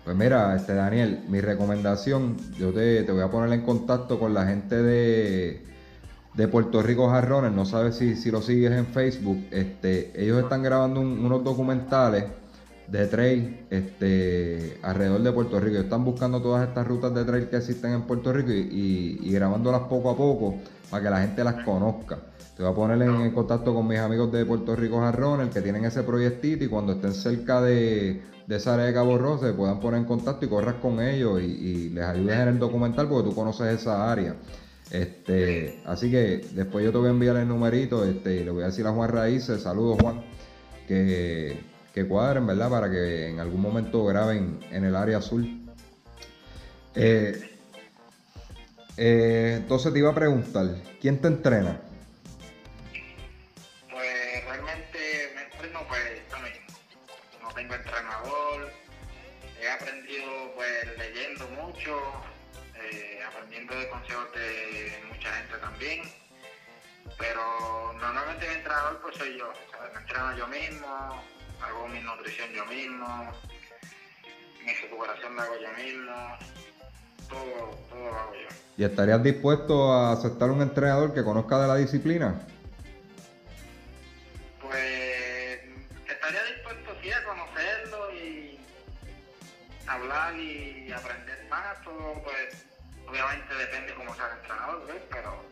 Pues 0.03 0.15
mira, 0.17 0.55
este 0.55 0.73
Daniel, 0.73 1.23
mi 1.29 1.39
recomendación, 1.39 2.37
yo 2.57 2.73
te, 2.73 3.03
te 3.03 3.11
voy 3.11 3.23
a 3.23 3.31
poner 3.31 3.53
en 3.53 3.65
contacto 3.65 4.19
con 4.19 4.33
la 4.33 4.45
gente 4.45 4.75
de, 4.75 5.65
de 6.33 6.47
Puerto 6.47 6.81
Rico 6.81 7.09
Jarrones, 7.09 7.53
no 7.53 7.65
sabes 7.65 7.97
si, 7.97 8.15
si 8.15 8.29
lo 8.29 8.41
sigues 8.41 8.71
en 8.73 8.87
Facebook, 8.87 9.47
este, 9.51 10.11
ellos 10.21 10.43
están 10.43 10.61
grabando 10.61 10.99
unos 10.99 11.43
documentales 11.43 12.25
de 12.93 13.07
trail 13.07 13.65
este, 13.71 14.77
alrededor 14.83 15.23
de 15.23 15.31
Puerto 15.31 15.59
Rico. 15.59 15.77
Están 15.79 16.05
buscando 16.05 16.43
todas 16.43 16.67
estas 16.67 16.85
rutas 16.85 17.11
de 17.15 17.25
trail 17.25 17.49
que 17.49 17.57
existen 17.57 17.91
en 17.91 18.03
Puerto 18.03 18.31
Rico 18.31 18.51
y, 18.51 19.17
y, 19.19 19.31
grabándolas 19.31 19.81
poco 19.89 20.11
a 20.11 20.15
poco 20.15 20.59
para 20.91 21.03
que 21.03 21.09
la 21.09 21.21
gente 21.21 21.43
las 21.43 21.63
conozca. 21.65 22.19
Te 22.55 22.61
voy 22.61 22.71
a 22.71 22.75
poner 22.75 23.01
en, 23.01 23.31
contacto 23.31 23.73
con 23.73 23.87
mis 23.87 23.97
amigos 23.97 24.31
de 24.31 24.45
Puerto 24.45 24.75
Rico 24.75 24.99
Jarrones 24.99 25.49
que 25.49 25.61
tienen 25.61 25.85
ese 25.85 26.03
proyectito 26.03 26.65
y 26.65 26.67
cuando 26.67 26.93
estén 26.93 27.15
cerca 27.15 27.61
de, 27.61 28.21
de 28.45 28.55
esa 28.55 28.75
área 28.75 28.85
de 28.85 28.93
Cabo 28.93 29.17
Rojo 29.17 29.47
se 29.47 29.53
puedan 29.53 29.79
poner 29.79 30.01
en 30.01 30.05
contacto 30.05 30.45
y 30.45 30.49
corras 30.49 30.75
con 30.75 31.01
ellos 31.01 31.41
y, 31.41 31.45
y 31.45 31.89
les 31.89 32.03
ayudes 32.03 32.37
en 32.41 32.47
el 32.47 32.59
documental 32.59 33.09
porque 33.09 33.27
tú 33.27 33.35
conoces 33.35 33.79
esa 33.79 34.11
área. 34.11 34.35
Este, 34.91 35.81
así 35.87 36.11
que 36.11 36.45
después 36.53 36.85
yo 36.85 36.91
te 36.91 36.99
voy 36.99 37.07
a 37.07 37.09
enviar 37.09 37.37
el 37.37 37.47
numerito 37.47 38.05
este, 38.05 38.35
y 38.35 38.43
le 38.43 38.51
voy 38.51 38.61
a 38.61 38.67
decir 38.67 38.85
a 38.85 38.91
Juan 38.91 39.09
Raíces, 39.09 39.63
saludos 39.63 39.97
Juan, 39.99 40.21
que, 40.87 41.72
que 41.93 42.07
cuadren, 42.07 42.47
¿verdad? 42.47 42.69
Para 42.69 42.89
que 42.89 43.29
en 43.29 43.39
algún 43.39 43.61
momento 43.61 44.03
graben 44.05 44.59
en 44.71 44.83
el 44.83 44.95
área 44.95 45.19
azul. 45.19 45.61
Eh, 46.95 47.39
eh, 48.97 49.55
entonces 49.57 49.93
te 49.93 49.99
iba 49.99 50.09
a 50.09 50.15
preguntar, 50.15 50.75
¿quién 50.99 51.19
te 51.19 51.27
entrena? 51.27 51.79
¿Y 78.75 78.83
estarías 78.83 79.21
dispuesto 79.21 79.93
a 79.93 80.13
aceptar 80.13 80.49
un 80.49 80.61
entrenador 80.61 81.13
que 81.13 81.23
conozca 81.23 81.59
de 81.59 81.67
la 81.67 81.75
disciplina? 81.75 82.33
Pues 84.59 85.59
estaría 86.09 86.43
dispuesto 86.43 86.95
sí 87.01 87.11
a 87.11 87.23
conocerlo 87.23 88.15
y 88.15 88.59
hablar 89.85 90.35
y 90.35 90.91
aprender 90.91 91.47
más, 91.49 91.81
todo 91.83 92.13
pues 92.23 92.65
obviamente 93.07 93.53
depende 93.53 93.93
cómo 93.93 94.15
sea 94.15 94.25
el 94.27 94.37
entrenador, 94.39 94.87
¿ves? 94.87 95.03
pero 95.11 95.45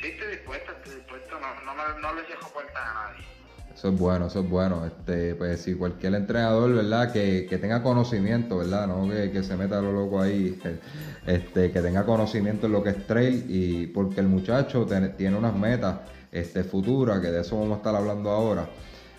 sí 0.00 0.06
estoy 0.06 0.28
dispuesto, 0.28 0.72
estoy 0.72 0.94
dispuesto, 0.94 1.40
no, 1.40 1.60
no, 1.62 1.74
me, 1.74 2.00
no 2.00 2.14
le 2.14 2.24
cierro 2.26 2.48
puertas 2.50 2.76
a 2.76 2.94
nadie. 2.94 3.37
Eso 3.78 3.90
es 3.90 3.96
bueno, 3.96 4.26
eso 4.26 4.40
es 4.40 4.50
bueno. 4.50 4.84
Este, 4.84 5.36
pues 5.36 5.60
si 5.60 5.74
cualquier 5.74 6.16
entrenador, 6.16 6.74
¿verdad? 6.74 7.12
Que, 7.12 7.46
que 7.48 7.58
tenga 7.58 7.80
conocimiento, 7.80 8.58
¿verdad? 8.58 8.88
No 8.88 9.08
que, 9.08 9.30
que, 9.30 9.44
se 9.44 9.56
meta 9.56 9.80
lo 9.80 9.92
loco 9.92 10.20
ahí, 10.20 10.60
este, 11.28 11.70
que 11.70 11.80
tenga 11.80 12.04
conocimiento 12.04 12.66
en 12.66 12.72
lo 12.72 12.82
que 12.82 12.90
es 12.90 13.06
trail 13.06 13.46
y 13.48 13.86
porque 13.86 14.18
el 14.18 14.26
muchacho 14.26 14.84
tiene, 15.16 15.36
unas 15.36 15.54
metas 15.54 16.00
este, 16.32 16.64
futuras, 16.64 17.20
que 17.20 17.28
de 17.28 17.42
eso 17.42 17.56
vamos 17.56 17.74
a 17.74 17.76
estar 17.76 17.94
hablando 17.94 18.30
ahora. 18.30 18.68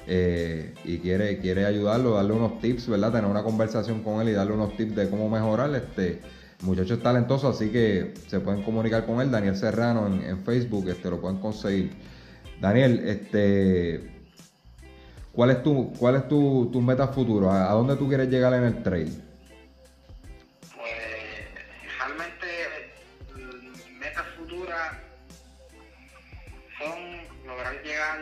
Eh, 0.05 0.73
y 0.83 0.97
quiere, 0.97 1.37
quiere 1.37 1.65
ayudarlo, 1.65 2.15
darle 2.15 2.33
unos 2.33 2.59
tips, 2.59 2.89
¿verdad? 2.89 3.13
Tener 3.13 3.31
una 3.31 3.43
conversación 3.43 4.03
con 4.03 4.19
él 4.19 4.27
y 4.27 4.33
darle 4.33 4.55
unos 4.55 4.75
tips 4.75 4.93
de 4.93 5.09
cómo 5.09 5.29
mejorar. 5.29 5.73
Este, 5.73 6.19
muchacho 6.63 6.95
es 6.95 7.01
talentoso, 7.01 7.47
así 7.47 7.69
que 7.69 8.13
se 8.27 8.41
pueden 8.41 8.63
comunicar 8.63 9.05
con 9.05 9.21
él, 9.21 9.31
Daniel 9.31 9.55
Serrano 9.55 10.05
en, 10.07 10.21
en 10.21 10.39
Facebook, 10.39 10.89
este, 10.89 11.09
lo 11.09 11.21
pueden 11.21 11.37
conseguir. 11.37 11.91
Daniel, 12.59 13.03
este, 13.05 14.18
¿Cuál 15.39 15.51
es 15.51 15.63
tu, 15.63 15.93
cuál 15.93 16.15
es 16.17 16.27
tu, 16.27 16.69
tu 16.69 16.81
meta 16.81 17.07
futuro? 17.07 17.49
¿A, 17.49 17.71
dónde 17.71 17.95
tú 17.95 18.09
quieres 18.09 18.27
llegar 18.27 18.53
en 18.55 18.65
el 18.65 18.83
trail? 18.83 19.23
Pues 20.75 21.97
realmente 21.97 22.91
metas 23.97 24.25
futuras 24.37 24.97
son 26.77 27.47
lograr 27.47 27.73
llegar 27.85 28.19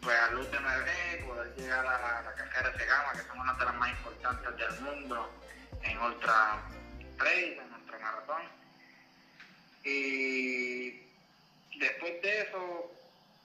pues 0.00 0.16
al 0.16 0.38
UTMB, 0.38 1.26
poder 1.28 1.54
llegar 1.58 1.86
a 1.88 2.22
la, 2.22 2.34
carrera 2.36 2.70
de 2.70 2.78
Segama, 2.78 3.12
que 3.12 3.28
son 3.28 3.38
una 3.38 3.52
de 3.52 3.64
las 3.66 3.74
más 3.74 3.90
importantes 3.90 4.56
del 4.56 4.80
mundo 4.80 5.30
en 5.82 5.98
ultra 5.98 6.62
trail, 7.18 7.52
en 7.52 7.74
ultra 7.82 7.98
maratón. 7.98 8.42
Y 9.84 11.02
después 11.78 12.22
de 12.22 12.40
eso 12.40 12.93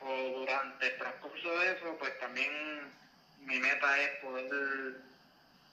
o 0.01 0.39
durante 0.39 0.87
el 0.87 0.97
transcurso 0.97 1.59
de 1.59 1.73
eso, 1.73 1.95
pues 1.99 2.17
también 2.19 2.51
mi 3.41 3.59
meta 3.59 4.01
es 4.01 4.09
poder 4.23 4.95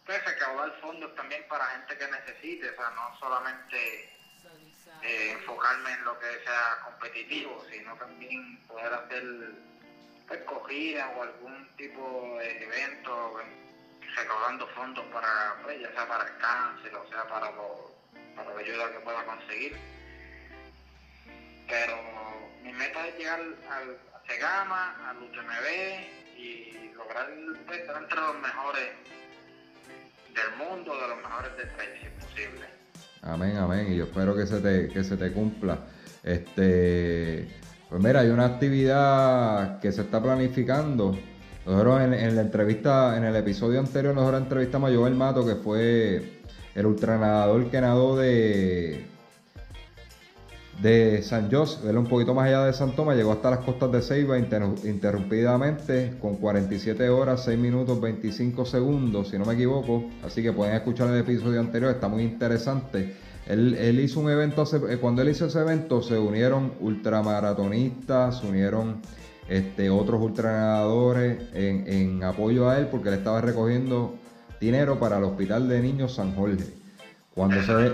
pues, 0.05 0.25
recaudar 0.25 0.73
fondos 0.81 1.15
también 1.15 1.45
para 1.49 1.67
gente 1.67 1.99
que 1.99 2.09
necesite, 2.09 2.71
o 2.71 2.77
sea, 2.77 2.91
no 2.91 3.19
solamente 3.19 4.17
eh, 5.03 5.31
enfocarme 5.33 5.93
en 5.93 6.05
lo 6.05 6.19
que 6.19 6.27
sea 6.45 6.79
competitivo, 6.85 7.65
sino 7.71 7.95
también 7.97 8.59
poder 8.67 8.93
hacer 8.93 9.25
pues, 10.27 10.41
o 10.49 11.23
algún 11.23 11.69
tipo 11.77 12.37
de 12.41 12.65
evento 12.65 13.41
recaudando 14.17 14.67
fondos 14.69 15.05
para, 15.13 15.57
pues, 15.63 15.81
ya 15.81 15.93
sea 15.93 16.09
para 16.09 16.25
el 16.25 16.37
cáncer, 16.39 16.95
o 16.95 17.09
sea, 17.09 17.29
para, 17.29 17.51
lo, 17.53 17.95
para 18.35 18.55
la 18.55 18.61
ayuda 18.61 18.93
que 18.93 19.01
pueda 19.01 19.25
conseguir. 19.25 19.77
Pero 21.69 21.97
mi 22.63 22.73
meta 22.73 23.07
es 23.09 23.19
llegar 23.19 23.41
al, 23.41 23.99
Segama, 24.27 24.97
al 25.09 25.17
UTMB 25.19 26.39
y 26.39 26.93
lograr 26.97 27.29
estar 27.79 28.03
entre 28.03 28.21
los 28.21 28.35
mejores 28.41 28.89
del 30.35 30.59
mundo, 30.59 30.93
de 30.95 31.09
los 31.09 31.17
mejores 31.19 31.57
del 31.57 31.69
país, 31.69 32.11
posible. 32.21 32.67
Amén, 33.23 33.57
amén. 33.57 33.93
Y 33.93 33.97
yo 33.97 34.05
espero 34.05 34.37
que 34.37 34.47
se 34.47 34.61
te, 34.61 34.89
que 34.89 35.05
se 35.05 35.17
te 35.17 35.33
cumpla. 35.33 35.79
Este, 36.23 37.49
pues 37.89 38.03
mira, 38.03 38.21
hay 38.21 38.29
una 38.29 38.47
actividad 38.47 39.81
que 39.81 39.93
se 39.93 40.03
está 40.03 40.23
planificando. 40.23 41.17
Nosotros 41.65 42.03
en, 42.03 42.15
en 42.15 42.37
la 42.37 42.43
entrevista, 42.43 43.17
en 43.17 43.25
el 43.25 43.37
episodio 43.37 43.81
anterior, 43.81 44.15
nosotros 44.15 44.43
entrevistamos 44.43 44.91
a 44.91 44.95
Joel 44.95 45.15
Mato, 45.15 45.47
que 45.47 45.55
fue 45.55 46.41
el 46.75 46.87
ultranadador 46.87 47.71
que 47.71 47.81
nadó 47.81 48.17
de, 48.17 49.07
de 50.81 51.23
San 51.23 51.51
José, 51.51 51.89
un 51.97 52.07
poquito 52.07 52.35
más 52.35 52.47
allá 52.47 52.65
de 52.65 52.73
San 52.73 52.95
Tomás, 52.95 53.17
llegó 53.17 53.33
hasta 53.33 53.51
las 53.51 53.61
costas 53.61 53.91
de 53.93 54.03
Ceiba 54.03 54.39
interrumpidamente 54.39 56.15
con 56.21 56.37
47 56.37 57.09
horas, 57.09 57.45
6 57.45 57.59
minutos, 57.59 58.01
25 58.01 58.67
segundos, 58.67 59.29
si 59.29 59.39
no 59.39 59.47
me 59.47 59.55
equivoco. 59.55 60.05
Así 60.25 60.43
que 60.43 60.53
pueden 60.53 60.75
escuchar 60.75 61.09
el 61.09 61.21
episodio 61.21 61.61
anterior, 61.61 61.93
está 61.93 62.09
muy 62.09 62.23
interesante. 62.23 63.15
Él, 63.47 64.01
hizo 64.01 64.21
un 64.21 64.31
evento, 64.31 64.65
eh, 64.89 64.99
cuando 64.99 65.23
él 65.23 65.29
hizo 65.29 65.47
ese 65.47 65.61
evento 65.61 66.03
se 66.03 66.19
unieron 66.19 66.73
ultramaratonistas, 66.81 68.41
se 68.41 68.47
unieron 68.47 69.01
este, 69.49 69.89
otros 69.89 70.21
ultranadadores 70.21 71.39
en, 71.55 71.87
en 71.87 72.25
apoyo 72.25 72.69
a 72.69 72.79
él 72.79 72.89
porque 72.89 73.09
él 73.11 73.15
estaba 73.15 73.41
recogiendo 73.41 74.17
dinero 74.61 74.99
para 74.99 75.19
el 75.19 75.25
Hospital 75.25 75.69
de 75.69 75.81
Niños 75.81 76.15
San 76.17 76.35
Jorge. 76.35 76.65
Cuando 77.35 77.63
se, 77.63 77.93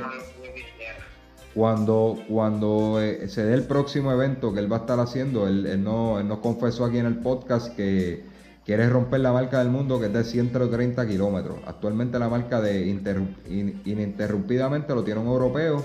cuando, 1.55 2.19
cuando 2.29 3.01
eh, 3.01 3.29
se 3.29 3.45
dé 3.45 3.55
el 3.55 3.65
próximo 3.65 4.11
evento 4.13 4.53
que 4.53 4.61
él 4.61 4.73
va 4.73 4.79
a 4.79 4.81
estar 4.81 4.99
haciendo, 5.01 5.47
él, 5.47 5.83
no, 5.83 6.19
él 6.19 6.27
nos 6.27 6.39
confesó 6.39 6.85
aquí 6.85 6.99
en 6.99 7.07
el 7.07 7.19
podcast 7.19 7.77
que 7.77 8.25
quiere 8.65 8.89
romper 8.89 9.21
la 9.21 9.33
marca 9.33 9.59
del 9.59 9.69
mundo 9.69 10.01
que 10.01 10.07
es 10.07 10.13
de 10.13 10.25
130 10.25 11.07
kilómetros. 11.07 11.59
Actualmente 11.67 12.19
la 12.19 12.29
marca 12.29 12.61
de 12.61 12.87
ininterrumpidamente 13.85 14.95
lo 14.95 15.05
tiene 15.05 15.21
un 15.21 15.27
europeo 15.27 15.85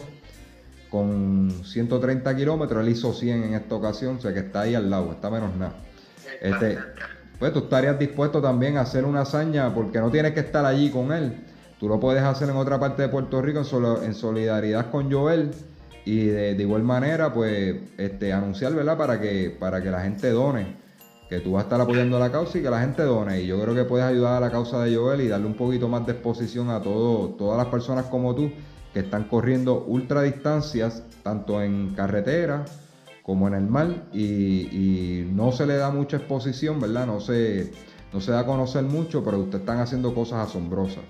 con 0.89 1.51
130 1.65 2.35
kilómetros. 2.35 2.83
Él 2.83 2.89
hizo 2.89 3.13
100 3.13 3.43
en 3.43 3.53
esta 3.55 3.75
ocasión, 3.75 4.17
o 4.17 4.21
sea 4.21 4.33
que 4.33 4.39
está 4.39 4.61
ahí 4.61 4.75
al 4.75 4.89
lado, 4.89 5.11
está 5.11 5.29
menos 5.29 5.53
nada. 5.55 5.75
Este, 6.41 6.77
pues 7.39 7.51
tú 7.51 7.59
estarías 7.59 7.99
dispuesto 7.99 8.41
también 8.41 8.77
a 8.77 8.81
hacer 8.81 9.05
una 9.05 9.21
hazaña 9.21 9.73
porque 9.73 9.99
no 9.99 10.09
tienes 10.11 10.33
que 10.33 10.41
estar 10.41 10.65
allí 10.65 10.89
con 10.89 11.11
él. 11.11 11.43
Tú 11.79 11.87
lo 11.87 11.99
puedes 11.99 12.23
hacer 12.23 12.49
en 12.49 12.55
otra 12.55 12.79
parte 12.79 13.03
de 13.03 13.09
Puerto 13.09 13.41
Rico 13.41 13.61
en, 13.61 14.03
en 14.03 14.13
solidaridad 14.13 14.89
con 14.89 15.11
Joel 15.11 15.51
y 16.05 16.25
de, 16.25 16.53
igual 16.53 16.83
manera 16.83 17.33
pues 17.33 17.75
este, 17.97 18.33
anunciar, 18.33 18.73
¿verdad? 18.73 18.97
Para 18.97 19.19
que, 19.19 19.55
para 19.59 19.81
que 19.83 19.91
la 19.91 20.01
gente 20.01 20.31
done 20.31 20.87
que 21.29 21.39
tú 21.41 21.53
vas 21.53 21.61
a 21.61 21.63
estar 21.65 21.81
apoyando 21.81 22.17
la 22.19 22.31
causa 22.31 22.57
y 22.57 22.61
que 22.61 22.69
la 22.69 22.79
gente 22.79 23.03
done. 23.03 23.41
Y 23.41 23.47
yo 23.47 23.61
creo 23.61 23.75
que 23.75 23.83
puedes 23.83 24.05
ayudar 24.05 24.37
a 24.37 24.39
la 24.39 24.51
causa 24.51 24.83
de 24.83 24.95
Joel 24.95 25.21
y 25.21 25.27
darle 25.27 25.47
un 25.47 25.55
poquito 25.55 25.87
más 25.87 26.05
de 26.05 26.13
exposición 26.13 26.69
a 26.69 26.81
todo, 26.81 27.29
todas 27.31 27.57
las 27.57 27.67
personas 27.67 28.05
como 28.05 28.33
tú 28.33 28.51
que 28.93 29.01
están 29.01 29.25
corriendo 29.25 29.83
ultra 29.85 30.21
distancias, 30.21 31.03
tanto 31.23 31.61
en 31.61 31.93
carretera 31.95 32.65
como 33.23 33.47
en 33.49 33.55
el 33.55 33.67
mar, 33.67 34.07
y, 34.13 35.27
no 35.33 35.51
se 35.51 35.65
le 35.65 35.75
da 35.75 35.91
mucha 35.91 36.15
exposición, 36.15 36.79
¿verdad? 36.79 37.05
No 37.05 37.19
se, 37.19 37.73
no 38.13 38.21
se 38.21 38.31
da 38.31 38.39
a 38.39 38.45
conocer 38.45 38.83
mucho, 38.83 39.21
pero 39.23 39.39
ustedes 39.39 39.59
están 39.59 39.79
haciendo 39.79 40.15
cosas 40.15 40.47
asombrosas. 40.47 41.03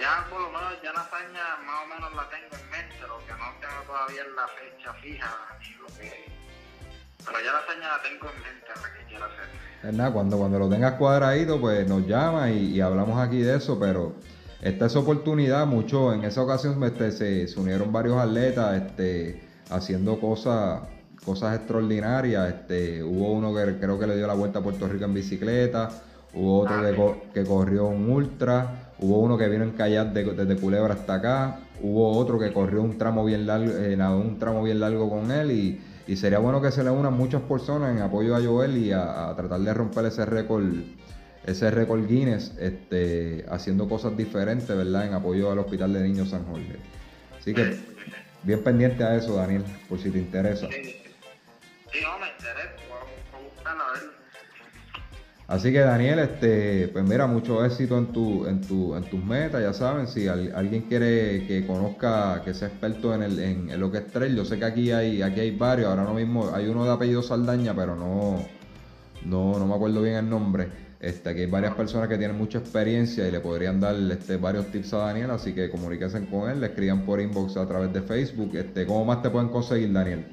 Ya 0.00 0.26
por 0.30 0.40
lo 0.40 0.48
menos, 0.48 0.80
ya 0.82 0.94
la 0.94 1.02
hazaña 1.02 1.60
más 1.66 1.84
o 1.84 1.86
menos 1.94 2.14
la 2.16 2.26
tengo 2.30 2.56
en 2.56 2.70
mente, 2.70 2.96
lo 3.06 3.18
que 3.26 3.32
no 3.32 3.52
tengo 3.60 3.82
todavía 3.86 4.22
es 4.22 4.32
la 4.34 4.48
fecha 4.48 4.94
fija, 4.94 5.28
lo 5.78 5.86
que 5.88 6.40
pero 7.26 7.38
ya 7.44 7.52
la 7.52 7.58
hazaña 7.58 7.88
la 7.88 8.02
tengo 8.02 8.26
en 8.32 8.40
mente, 8.40 8.66
la 8.74 8.98
que 8.98 9.04
quiero 9.06 9.24
hacer. 9.26 9.94
nada, 9.94 10.10
cuando, 10.10 10.38
cuando 10.38 10.58
lo 10.58 10.70
tengas 10.70 10.94
cuadradito, 10.94 11.60
pues 11.60 11.86
nos 11.86 12.06
llama 12.06 12.50
y, 12.50 12.80
hablamos 12.80 13.20
aquí 13.20 13.42
de 13.42 13.56
eso, 13.56 13.78
pero 13.78 14.14
esta 14.62 14.86
es 14.86 14.96
oportunidad, 14.96 15.66
mucho, 15.66 16.14
en 16.14 16.24
esa 16.24 16.40
ocasión 16.40 16.82
este, 16.82 17.46
se, 17.46 17.60
unieron 17.60 17.92
varios 17.92 18.16
atletas 18.16 18.80
este, 18.80 19.46
haciendo 19.68 20.18
cosas 20.18 20.80
cosas 21.22 21.56
extraordinarias. 21.56 22.48
Este, 22.48 23.02
hubo 23.02 23.32
uno 23.32 23.54
que 23.54 23.78
creo 23.78 23.98
que 23.98 24.06
le 24.06 24.16
dio 24.16 24.26
la 24.26 24.32
vuelta 24.32 24.60
a 24.60 24.62
Puerto 24.62 24.88
Rico 24.88 25.04
en 25.04 25.12
bicicleta, 25.12 25.90
hubo 26.32 26.60
otro 26.60 26.80
que, 26.82 27.42
que, 27.42 27.46
corrió 27.46 27.84
un 27.84 28.08
ultra, 28.08 28.79
hubo 29.00 29.18
uno 29.18 29.38
que 29.38 29.48
vino 29.48 29.64
en 29.64 29.72
kayak 29.72 30.12
desde 30.12 30.56
Culebra 30.56 30.94
hasta 30.94 31.14
acá, 31.14 31.60
hubo 31.80 32.16
otro 32.16 32.38
que 32.38 32.52
corrió 32.52 32.82
un 32.82 32.98
tramo 32.98 33.24
bien 33.24 33.46
largo, 33.46 33.72
eh, 33.72 33.96
un 33.96 34.38
tramo 34.38 34.62
bien 34.62 34.80
largo 34.80 35.08
con 35.08 35.30
él 35.30 35.50
y 36.06 36.16
sería 36.16 36.38
bueno 36.38 36.60
que 36.60 36.72
se 36.72 36.82
le 36.82 36.90
unan 36.90 37.14
muchas 37.14 37.42
personas 37.42 37.94
en 37.96 38.02
apoyo 38.02 38.34
a 38.34 38.42
Joel 38.42 38.76
y 38.76 38.92
a, 38.92 39.32
tratar 39.36 39.60
de 39.60 39.72
romper 39.72 40.06
ese 40.06 40.26
récord 40.26 40.64
ese 41.46 41.70
récord 41.70 42.06
Guinness 42.06 42.52
este, 42.58 43.46
haciendo 43.48 43.88
cosas 43.88 44.14
diferentes, 44.16 44.68
¿verdad? 44.68 45.06
En 45.06 45.14
apoyo 45.14 45.50
al 45.50 45.58
Hospital 45.58 45.94
de 45.94 46.02
Niños 46.02 46.30
San 46.30 46.44
Jorge. 46.44 46.76
Así 47.38 47.54
que 47.54 47.78
bien 48.42 48.62
pendiente 48.62 49.02
a 49.04 49.16
eso, 49.16 49.36
Daniel, 49.36 49.64
por 49.88 49.98
si 49.98 50.10
te 50.10 50.18
interesa. 50.18 50.68
Sí, 50.70 51.02
no, 52.02 52.18
me 52.18 52.28
interesa. 52.28 52.70
Así 55.50 55.72
que 55.72 55.80
Daniel, 55.80 56.20
este, 56.20 56.86
pues 56.92 57.04
mira, 57.04 57.26
mucho 57.26 57.64
éxito 57.64 57.98
en 57.98 58.12
tu, 58.12 58.46
en 58.46 58.60
tu, 58.60 58.94
en 58.94 59.02
tus 59.02 59.20
metas, 59.24 59.60
ya 59.60 59.72
saben, 59.72 60.06
si 60.06 60.28
alguien 60.28 60.82
quiere 60.82 61.44
que 61.44 61.66
conozca, 61.66 62.40
que 62.44 62.54
sea 62.54 62.68
experto 62.68 63.12
en, 63.12 63.24
el, 63.24 63.38
en, 63.40 63.80
lo 63.80 63.90
que 63.90 63.98
es 63.98 64.06
trail, 64.06 64.36
yo 64.36 64.44
sé 64.44 64.60
que 64.60 64.64
aquí 64.64 64.92
hay, 64.92 65.22
aquí 65.22 65.40
hay 65.40 65.50
varios, 65.50 65.88
ahora 65.88 66.12
mismo 66.12 66.54
hay 66.54 66.68
uno 66.68 66.84
de 66.84 66.92
apellido 66.92 67.20
Saldaña, 67.20 67.74
pero 67.74 67.96
no, 67.96 68.46
no, 69.24 69.58
no 69.58 69.66
me 69.66 69.74
acuerdo 69.74 70.02
bien 70.02 70.14
el 70.14 70.30
nombre. 70.30 70.68
Este, 71.00 71.30
aquí 71.30 71.40
hay 71.40 71.46
varias 71.46 71.74
personas 71.74 72.08
que 72.08 72.16
tienen 72.16 72.38
mucha 72.38 72.58
experiencia 72.58 73.26
y 73.26 73.32
le 73.32 73.40
podrían 73.40 73.80
dar 73.80 73.96
este, 73.96 74.36
varios 74.36 74.70
tips 74.70 74.94
a 74.94 74.98
Daniel, 74.98 75.32
así 75.32 75.52
que 75.52 75.68
comuníquense 75.68 76.24
con 76.26 76.48
él, 76.48 76.60
le 76.60 76.68
escriban 76.68 77.04
por 77.04 77.20
inbox 77.20 77.56
a 77.56 77.66
través 77.66 77.92
de 77.92 78.02
Facebook. 78.02 78.54
Este, 78.54 78.86
¿Cómo 78.86 79.04
más 79.04 79.20
te 79.20 79.30
pueden 79.30 79.48
conseguir, 79.48 79.92
Daniel? 79.92 80.26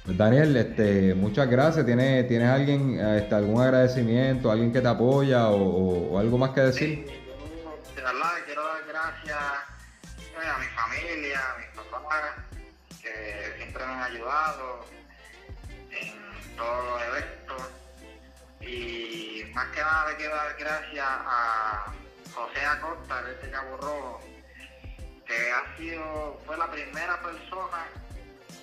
Pues 0.05 0.19
Daniel, 0.19 0.55
este, 0.55 1.15
muchas 1.15 1.49
gracias. 1.49 1.87
¿Tienes, 1.87 2.29
¿tienes 2.29 2.49
alguien, 2.49 3.01
este, 3.01 3.35
algún 3.35 3.63
agradecimiento, 3.63 4.51
alguien 4.51 4.71
que 4.71 4.83
te 4.83 4.89
apoya 4.89 5.49
o, 5.49 6.19
algo 6.19 6.37
más 6.37 6.51
que 6.51 6.61
decir? 6.61 7.24
Ayudado 14.05 14.85
en 15.91 16.57
todos 16.57 16.85
los 16.85 17.03
eventos. 17.03 17.71
Y 18.61 19.45
más 19.55 19.69
que 19.69 19.81
nada 19.81 20.11
le 20.11 20.17
quiero 20.17 20.37
dar 20.37 20.57
gracias 20.59 21.07
a 21.07 21.93
José 22.35 22.65
Acosta 22.65 23.23
de 23.23 23.33
este 23.33 23.51
Cabo 23.51 23.77
Rojo, 23.77 24.21
que 25.27 25.53
ha 25.53 25.77
sido, 25.77 26.41
fue 26.47 26.57
la 26.57 26.71
primera 26.71 27.21
persona 27.23 27.87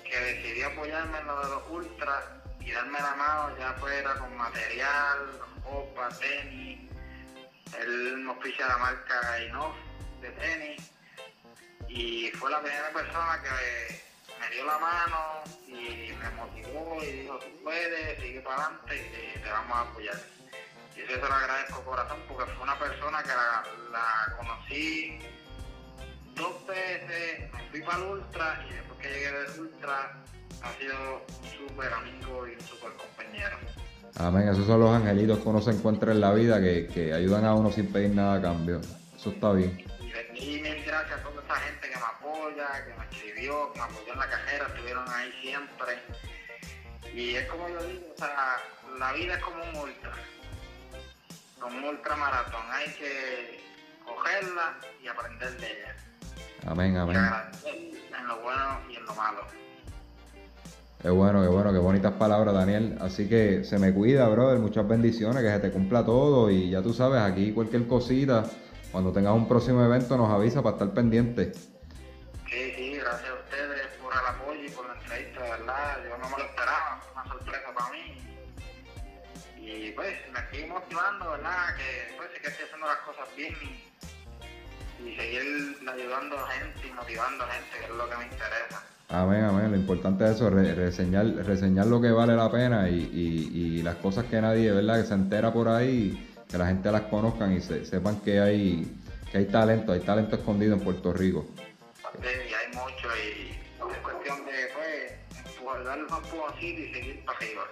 que 0.04 0.18
decidió 0.18 0.68
apoyarme 0.68 1.18
en 1.18 1.26
lo 1.26 1.40
de 1.40 1.48
los 1.48 1.62
ultras 1.70 2.24
y 2.60 2.70
darme 2.70 3.00
la 3.00 3.14
mano 3.14 3.56
ya 3.58 3.72
fuera 3.74 4.14
con 4.14 4.36
material, 4.36 5.40
ropa, 5.64 6.08
tenis. 6.18 6.90
Él 7.80 8.24
nos 8.24 8.36
pisa 8.38 8.68
la 8.68 8.76
marca 8.76 9.44
Inoff 9.44 9.74
de 10.20 10.30
tenis 10.32 10.90
y 11.88 12.30
fue 12.32 12.50
la 12.50 12.60
primera 12.60 12.90
persona 12.90 13.42
que 13.42 14.11
me 14.42 14.54
dio 14.56 14.64
la 14.64 14.78
mano 14.78 15.42
y 15.68 16.12
me 16.12 16.30
motivó 16.30 16.98
y 17.02 17.22
dijo, 17.22 17.38
tú 17.38 17.46
puedes, 17.62 18.20
sigue 18.20 18.40
para 18.40 18.66
adelante 18.66 18.96
y 18.96 19.40
te, 19.40 19.50
vamos 19.50 19.76
a 19.76 19.80
apoyar. 19.82 20.16
Y 20.96 21.00
eso 21.00 21.12
se 21.12 21.20
lo 21.20 21.32
agradezco 21.32 21.82
corazón 21.84 22.18
porque 22.28 22.50
fue 22.52 22.62
una 22.64 22.78
persona 22.78 23.22
que 23.22 23.28
la, 23.92 24.36
conocí 24.36 25.18
dos 26.34 26.66
veces, 26.66 27.52
me 27.52 27.62
fui 27.70 27.80
para 27.82 27.98
el 27.98 28.04
Ultra 28.04 28.66
y 28.68 28.72
después 28.74 28.98
que 29.00 29.08
llegué 29.08 29.32
del 29.32 29.60
Ultra 29.60 30.12
ha 30.62 30.72
sido 30.74 31.24
un 31.42 31.68
súper 31.68 31.92
amigo 31.92 32.48
y 32.48 32.54
un 32.54 32.60
súper 32.60 32.92
compañero. 32.94 33.56
Amén, 34.16 34.48
esos 34.48 34.66
son 34.66 34.80
los 34.80 34.90
angelitos 34.90 35.38
que 35.38 35.48
uno 35.48 35.60
se 35.60 35.70
encuentra 35.70 36.12
en 36.12 36.20
la 36.20 36.32
vida 36.32 36.60
que, 36.60 36.88
que 36.88 37.14
ayudan 37.14 37.44
a 37.44 37.54
uno 37.54 37.70
sin 37.70 37.92
pedir 37.92 38.10
nada 38.10 38.34
a 38.34 38.42
cambio. 38.42 38.80
Eso 39.16 39.30
está 39.30 39.52
bien. 39.52 39.84
Y 40.34 40.58
mil 40.60 40.84
gracias 40.84 41.20
me 42.02 42.08
apoya, 42.08 42.84
que 42.84 42.94
me 42.94 43.04
escribió, 43.04 43.72
que 43.72 43.78
me 43.78 43.84
apoyó 43.84 44.12
en 44.12 44.18
la 44.18 44.28
cajera, 44.28 44.66
estuvieron 44.66 45.08
ahí 45.08 45.32
siempre. 45.40 46.02
Y 47.14 47.36
es 47.36 47.48
como 47.48 47.68
yo 47.68 47.82
digo, 47.84 48.06
o 48.14 48.18
sea, 48.18 48.56
la 48.98 49.12
vida 49.12 49.34
es 49.34 49.42
como 49.42 49.62
un 49.62 49.76
ultra, 49.76 50.12
como 51.60 51.78
un 51.78 51.84
ultramaratón. 51.84 52.62
Hay 52.70 52.90
que 52.94 53.60
cogerla 54.04 54.78
y 55.02 55.08
aprender 55.08 55.56
de 55.58 55.66
ella. 55.66 55.96
Amén, 56.66 56.96
amén. 56.96 57.16
en 57.66 58.26
lo 58.26 58.40
bueno 58.40 58.80
y 58.88 58.96
en 58.96 59.04
lo 59.04 59.14
malo. 59.14 59.42
Qué 61.00 61.10
bueno, 61.10 61.42
qué 61.42 61.48
bueno, 61.48 61.72
qué 61.72 61.78
bonitas 61.78 62.12
palabras, 62.12 62.54
Daniel. 62.54 62.96
Así 63.00 63.28
que 63.28 63.64
se 63.64 63.78
me 63.78 63.92
cuida, 63.92 64.28
brother. 64.28 64.60
Muchas 64.60 64.86
bendiciones, 64.86 65.42
que 65.42 65.50
se 65.50 65.58
te 65.58 65.70
cumpla 65.72 66.04
todo. 66.04 66.48
Y 66.48 66.70
ya 66.70 66.80
tú 66.80 66.92
sabes, 66.92 67.20
aquí 67.20 67.52
cualquier 67.52 67.88
cosita, 67.88 68.44
cuando 68.92 69.12
tengas 69.12 69.34
un 69.34 69.48
próximo 69.48 69.84
evento, 69.84 70.16
nos 70.16 70.30
avisa 70.30 70.62
para 70.62 70.76
estar 70.76 70.94
pendiente. 70.94 71.52
Sí, 72.52 72.72
sí, 72.76 72.96
gracias 73.00 73.30
a 73.30 73.34
ustedes 73.34 73.86
por 74.02 74.12
el 74.12 74.26
apoyo 74.28 74.62
y 74.62 74.68
por 74.68 74.86
la 74.86 74.94
entrevista, 75.00 75.40
verdad. 75.40 75.96
Yo 76.04 76.18
no 76.18 76.28
me 76.28 76.36
lo 76.36 76.44
esperaba, 76.44 77.00
fue 77.02 77.12
una 77.22 77.32
sorpresa 77.32 77.68
para 77.74 77.90
mí. 77.92 78.18
Y 79.56 79.90
pues 79.92 80.12
me 80.32 80.38
estoy 80.40 80.66
motivando, 80.66 81.30
¿verdad? 81.30 81.74
Que 81.76 82.14
pues 82.18 82.28
que 82.40 82.48
estoy 82.48 82.66
haciendo 82.66 82.86
las 82.86 82.98
cosas 82.98 83.26
bien 83.36 83.54
y, 83.62 85.08
y 85.08 85.16
seguir 85.16 85.78
ayudando 85.88 86.36
a 86.36 86.46
gente 86.50 86.86
y 86.86 86.92
motivando 86.92 87.44
a 87.44 87.48
gente, 87.48 87.70
que 87.78 87.84
es 87.84 87.90
lo 87.90 88.10
que 88.10 88.16
me 88.18 88.24
interesa. 88.24 88.82
Amén, 89.08 89.44
amén. 89.44 89.70
Lo 89.70 89.76
importante 89.78 90.24
es 90.24 90.30
eso, 90.32 90.50
re- 90.50 90.74
reseñar, 90.74 91.26
reseñar 91.46 91.86
lo 91.86 92.00
que 92.02 92.10
vale 92.10 92.36
la 92.36 92.50
pena 92.50 92.88
y, 92.90 92.96
y- 93.12 93.78
y 93.78 93.82
las 93.82 93.96
cosas 93.96 94.26
que 94.26 94.40
nadie, 94.42 94.70
¿verdad? 94.72 95.00
Que 95.00 95.06
se 95.08 95.14
entera 95.14 95.52
por 95.52 95.68
ahí, 95.68 96.34
que 96.50 96.58
la 96.58 96.66
gente 96.66 96.92
las 96.92 97.02
conozcan 97.02 97.52
y 97.56 97.60
se- 97.62 97.84
sepan 97.86 98.20
que 98.20 98.40
hay, 98.40 98.94
que 99.30 99.38
hay 99.38 99.46
talento, 99.46 99.92
hay 99.92 100.00
talento 100.00 100.36
escondido 100.36 100.74
en 100.74 100.80
Puerto 100.80 101.12
Rico. 101.14 101.46
Sí, 102.20 102.28
y 106.60 106.92
seguir 106.92 107.24
para 107.24 107.38
arriba. 107.38 107.62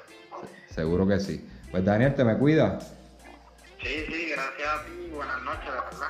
Seguro 0.69 1.07
que 1.07 1.21
sí. 1.21 1.45
Pues 1.71 1.85
Daniel, 1.85 2.15
te 2.15 2.25
me 2.25 2.37
cuida. 2.39 2.81
Sí, 2.81 4.05
sí, 4.09 4.29
gracias 4.31 4.69
a 4.69 4.85
ti 4.85 4.93
y 5.07 5.11
buenas 5.11 5.43
noches, 5.43 5.65
de 5.67 5.71
verdad. 5.71 6.09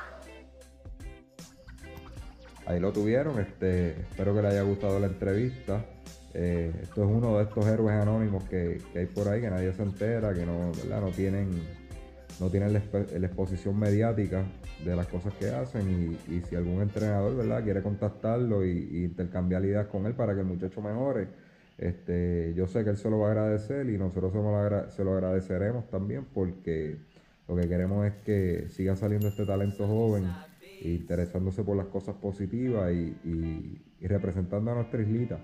Ahí 2.65 2.79
lo 2.79 2.91
tuvieron, 2.93 3.39
este, 3.39 3.91
espero 4.01 4.35
que 4.35 4.41
les 4.43 4.51
haya 4.51 4.61
gustado 4.61 4.99
la 4.99 5.07
entrevista. 5.07 5.83
Eh, 6.33 6.71
esto 6.83 7.03
es 7.03 7.09
uno 7.09 7.37
de 7.37 7.43
estos 7.43 7.65
héroes 7.65 7.95
anónimos 7.95 8.43
que, 8.45 8.81
que 8.93 8.99
hay 8.99 9.05
por 9.07 9.27
ahí, 9.27 9.41
que 9.41 9.49
nadie 9.49 9.73
se 9.73 9.83
entera, 9.83 10.33
que 10.33 10.45
no, 10.45 10.71
¿verdad? 10.71 11.01
no 11.01 11.09
tienen, 11.11 11.49
no 12.39 12.49
tienen 12.49 12.71
la, 12.71 12.79
expo- 12.81 13.09
la 13.11 13.27
exposición 13.27 13.77
mediática 13.77 14.45
de 14.85 14.95
las 14.95 15.07
cosas 15.07 15.33
que 15.33 15.49
hacen 15.49 16.17
y, 16.29 16.33
y 16.33 16.41
si 16.41 16.55
algún 16.55 16.81
entrenador 16.81 17.35
¿verdad? 17.35 17.63
quiere 17.63 17.81
contactarlo 17.81 18.65
y, 18.65 18.87
y 18.91 19.03
intercambiar 19.03 19.65
ideas 19.65 19.87
con 19.87 20.05
él 20.05 20.13
para 20.13 20.33
que 20.33 20.39
el 20.39 20.45
muchacho 20.45 20.81
mejore, 20.81 21.27
este, 21.81 22.53
yo 22.55 22.67
sé 22.67 22.83
que 22.83 22.91
él 22.91 22.97
se 22.97 23.09
lo 23.09 23.19
va 23.19 23.27
a 23.27 23.31
agradecer 23.31 23.89
y 23.89 23.97
nosotros 23.97 24.31
se 24.31 24.37
lo, 24.37 24.55
agra- 24.55 24.89
se 24.89 25.03
lo 25.03 25.13
agradeceremos 25.13 25.89
también 25.89 26.25
porque 26.33 26.97
lo 27.47 27.55
que 27.55 27.67
queremos 27.67 28.05
es 28.07 28.13
que 28.23 28.69
siga 28.69 28.95
saliendo 28.95 29.27
este 29.27 29.45
talento 29.45 29.85
joven 29.87 30.23
interesándose 30.83 31.63
por 31.63 31.75
las 31.75 31.87
cosas 31.87 32.15
positivas 32.15 32.91
y, 32.93 33.15
y- 33.25 33.81
y 33.99 34.07
representando 34.07 34.71
a 34.71 34.75
nuestra 34.75 35.01
islita. 35.01 35.39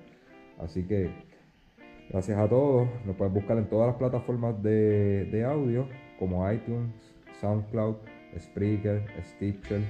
Así 0.60 0.84
que 0.84 1.10
gracias 2.10 2.38
a 2.40 2.48
todos. 2.48 2.88
Nos 3.06 3.16
pueden 3.16 3.34
buscar 3.34 3.58
en 3.58 3.66
todas 3.70 3.88
las 3.88 3.98
plataformas 3.98 4.62
de, 4.64 5.26
de 5.32 5.44
audio 5.44 5.88
como 6.18 6.50
iTunes, 6.52 6.92
SoundCloud, 7.40 7.98
Spreaker, 8.40 9.04
Stitcher, 9.24 9.82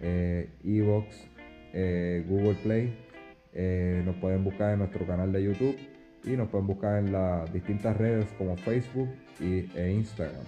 eh, 0.00 0.48
Evox, 0.64 1.28
eh, 1.72 2.24
Google 2.28 2.54
Play. 2.62 3.07
Eh, 3.52 4.02
nos 4.04 4.16
pueden 4.16 4.44
buscar 4.44 4.72
en 4.72 4.80
nuestro 4.80 5.06
canal 5.06 5.32
de 5.32 5.42
YouTube 5.42 5.76
y 6.24 6.30
nos 6.30 6.48
pueden 6.48 6.66
buscar 6.66 6.98
en 6.98 7.12
las 7.12 7.52
distintas 7.52 7.96
redes 7.96 8.26
como 8.36 8.56
Facebook 8.56 9.08
y, 9.40 9.70
e 9.76 9.92
Instagram 9.92 10.44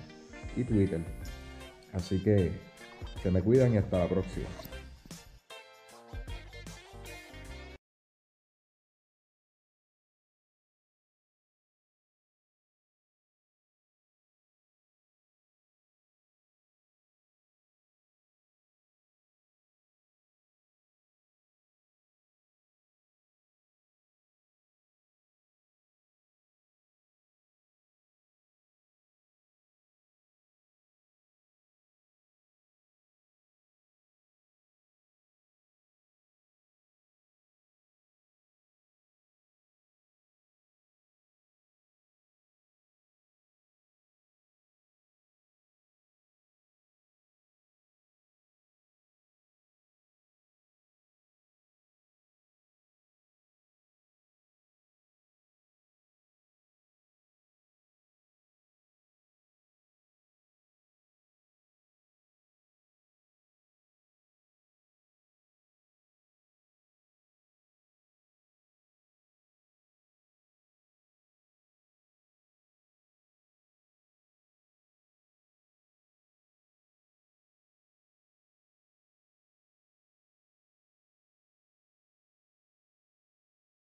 y 0.57 0.65
Twitter. 0.65 1.01
Así 1.93 2.23
que 2.23 2.51
se 3.23 3.31
me 3.31 3.43
cuidan 3.43 3.75
y 3.75 3.79
hasta 3.79 3.99
la 3.99 4.09
próxima. 4.09 4.47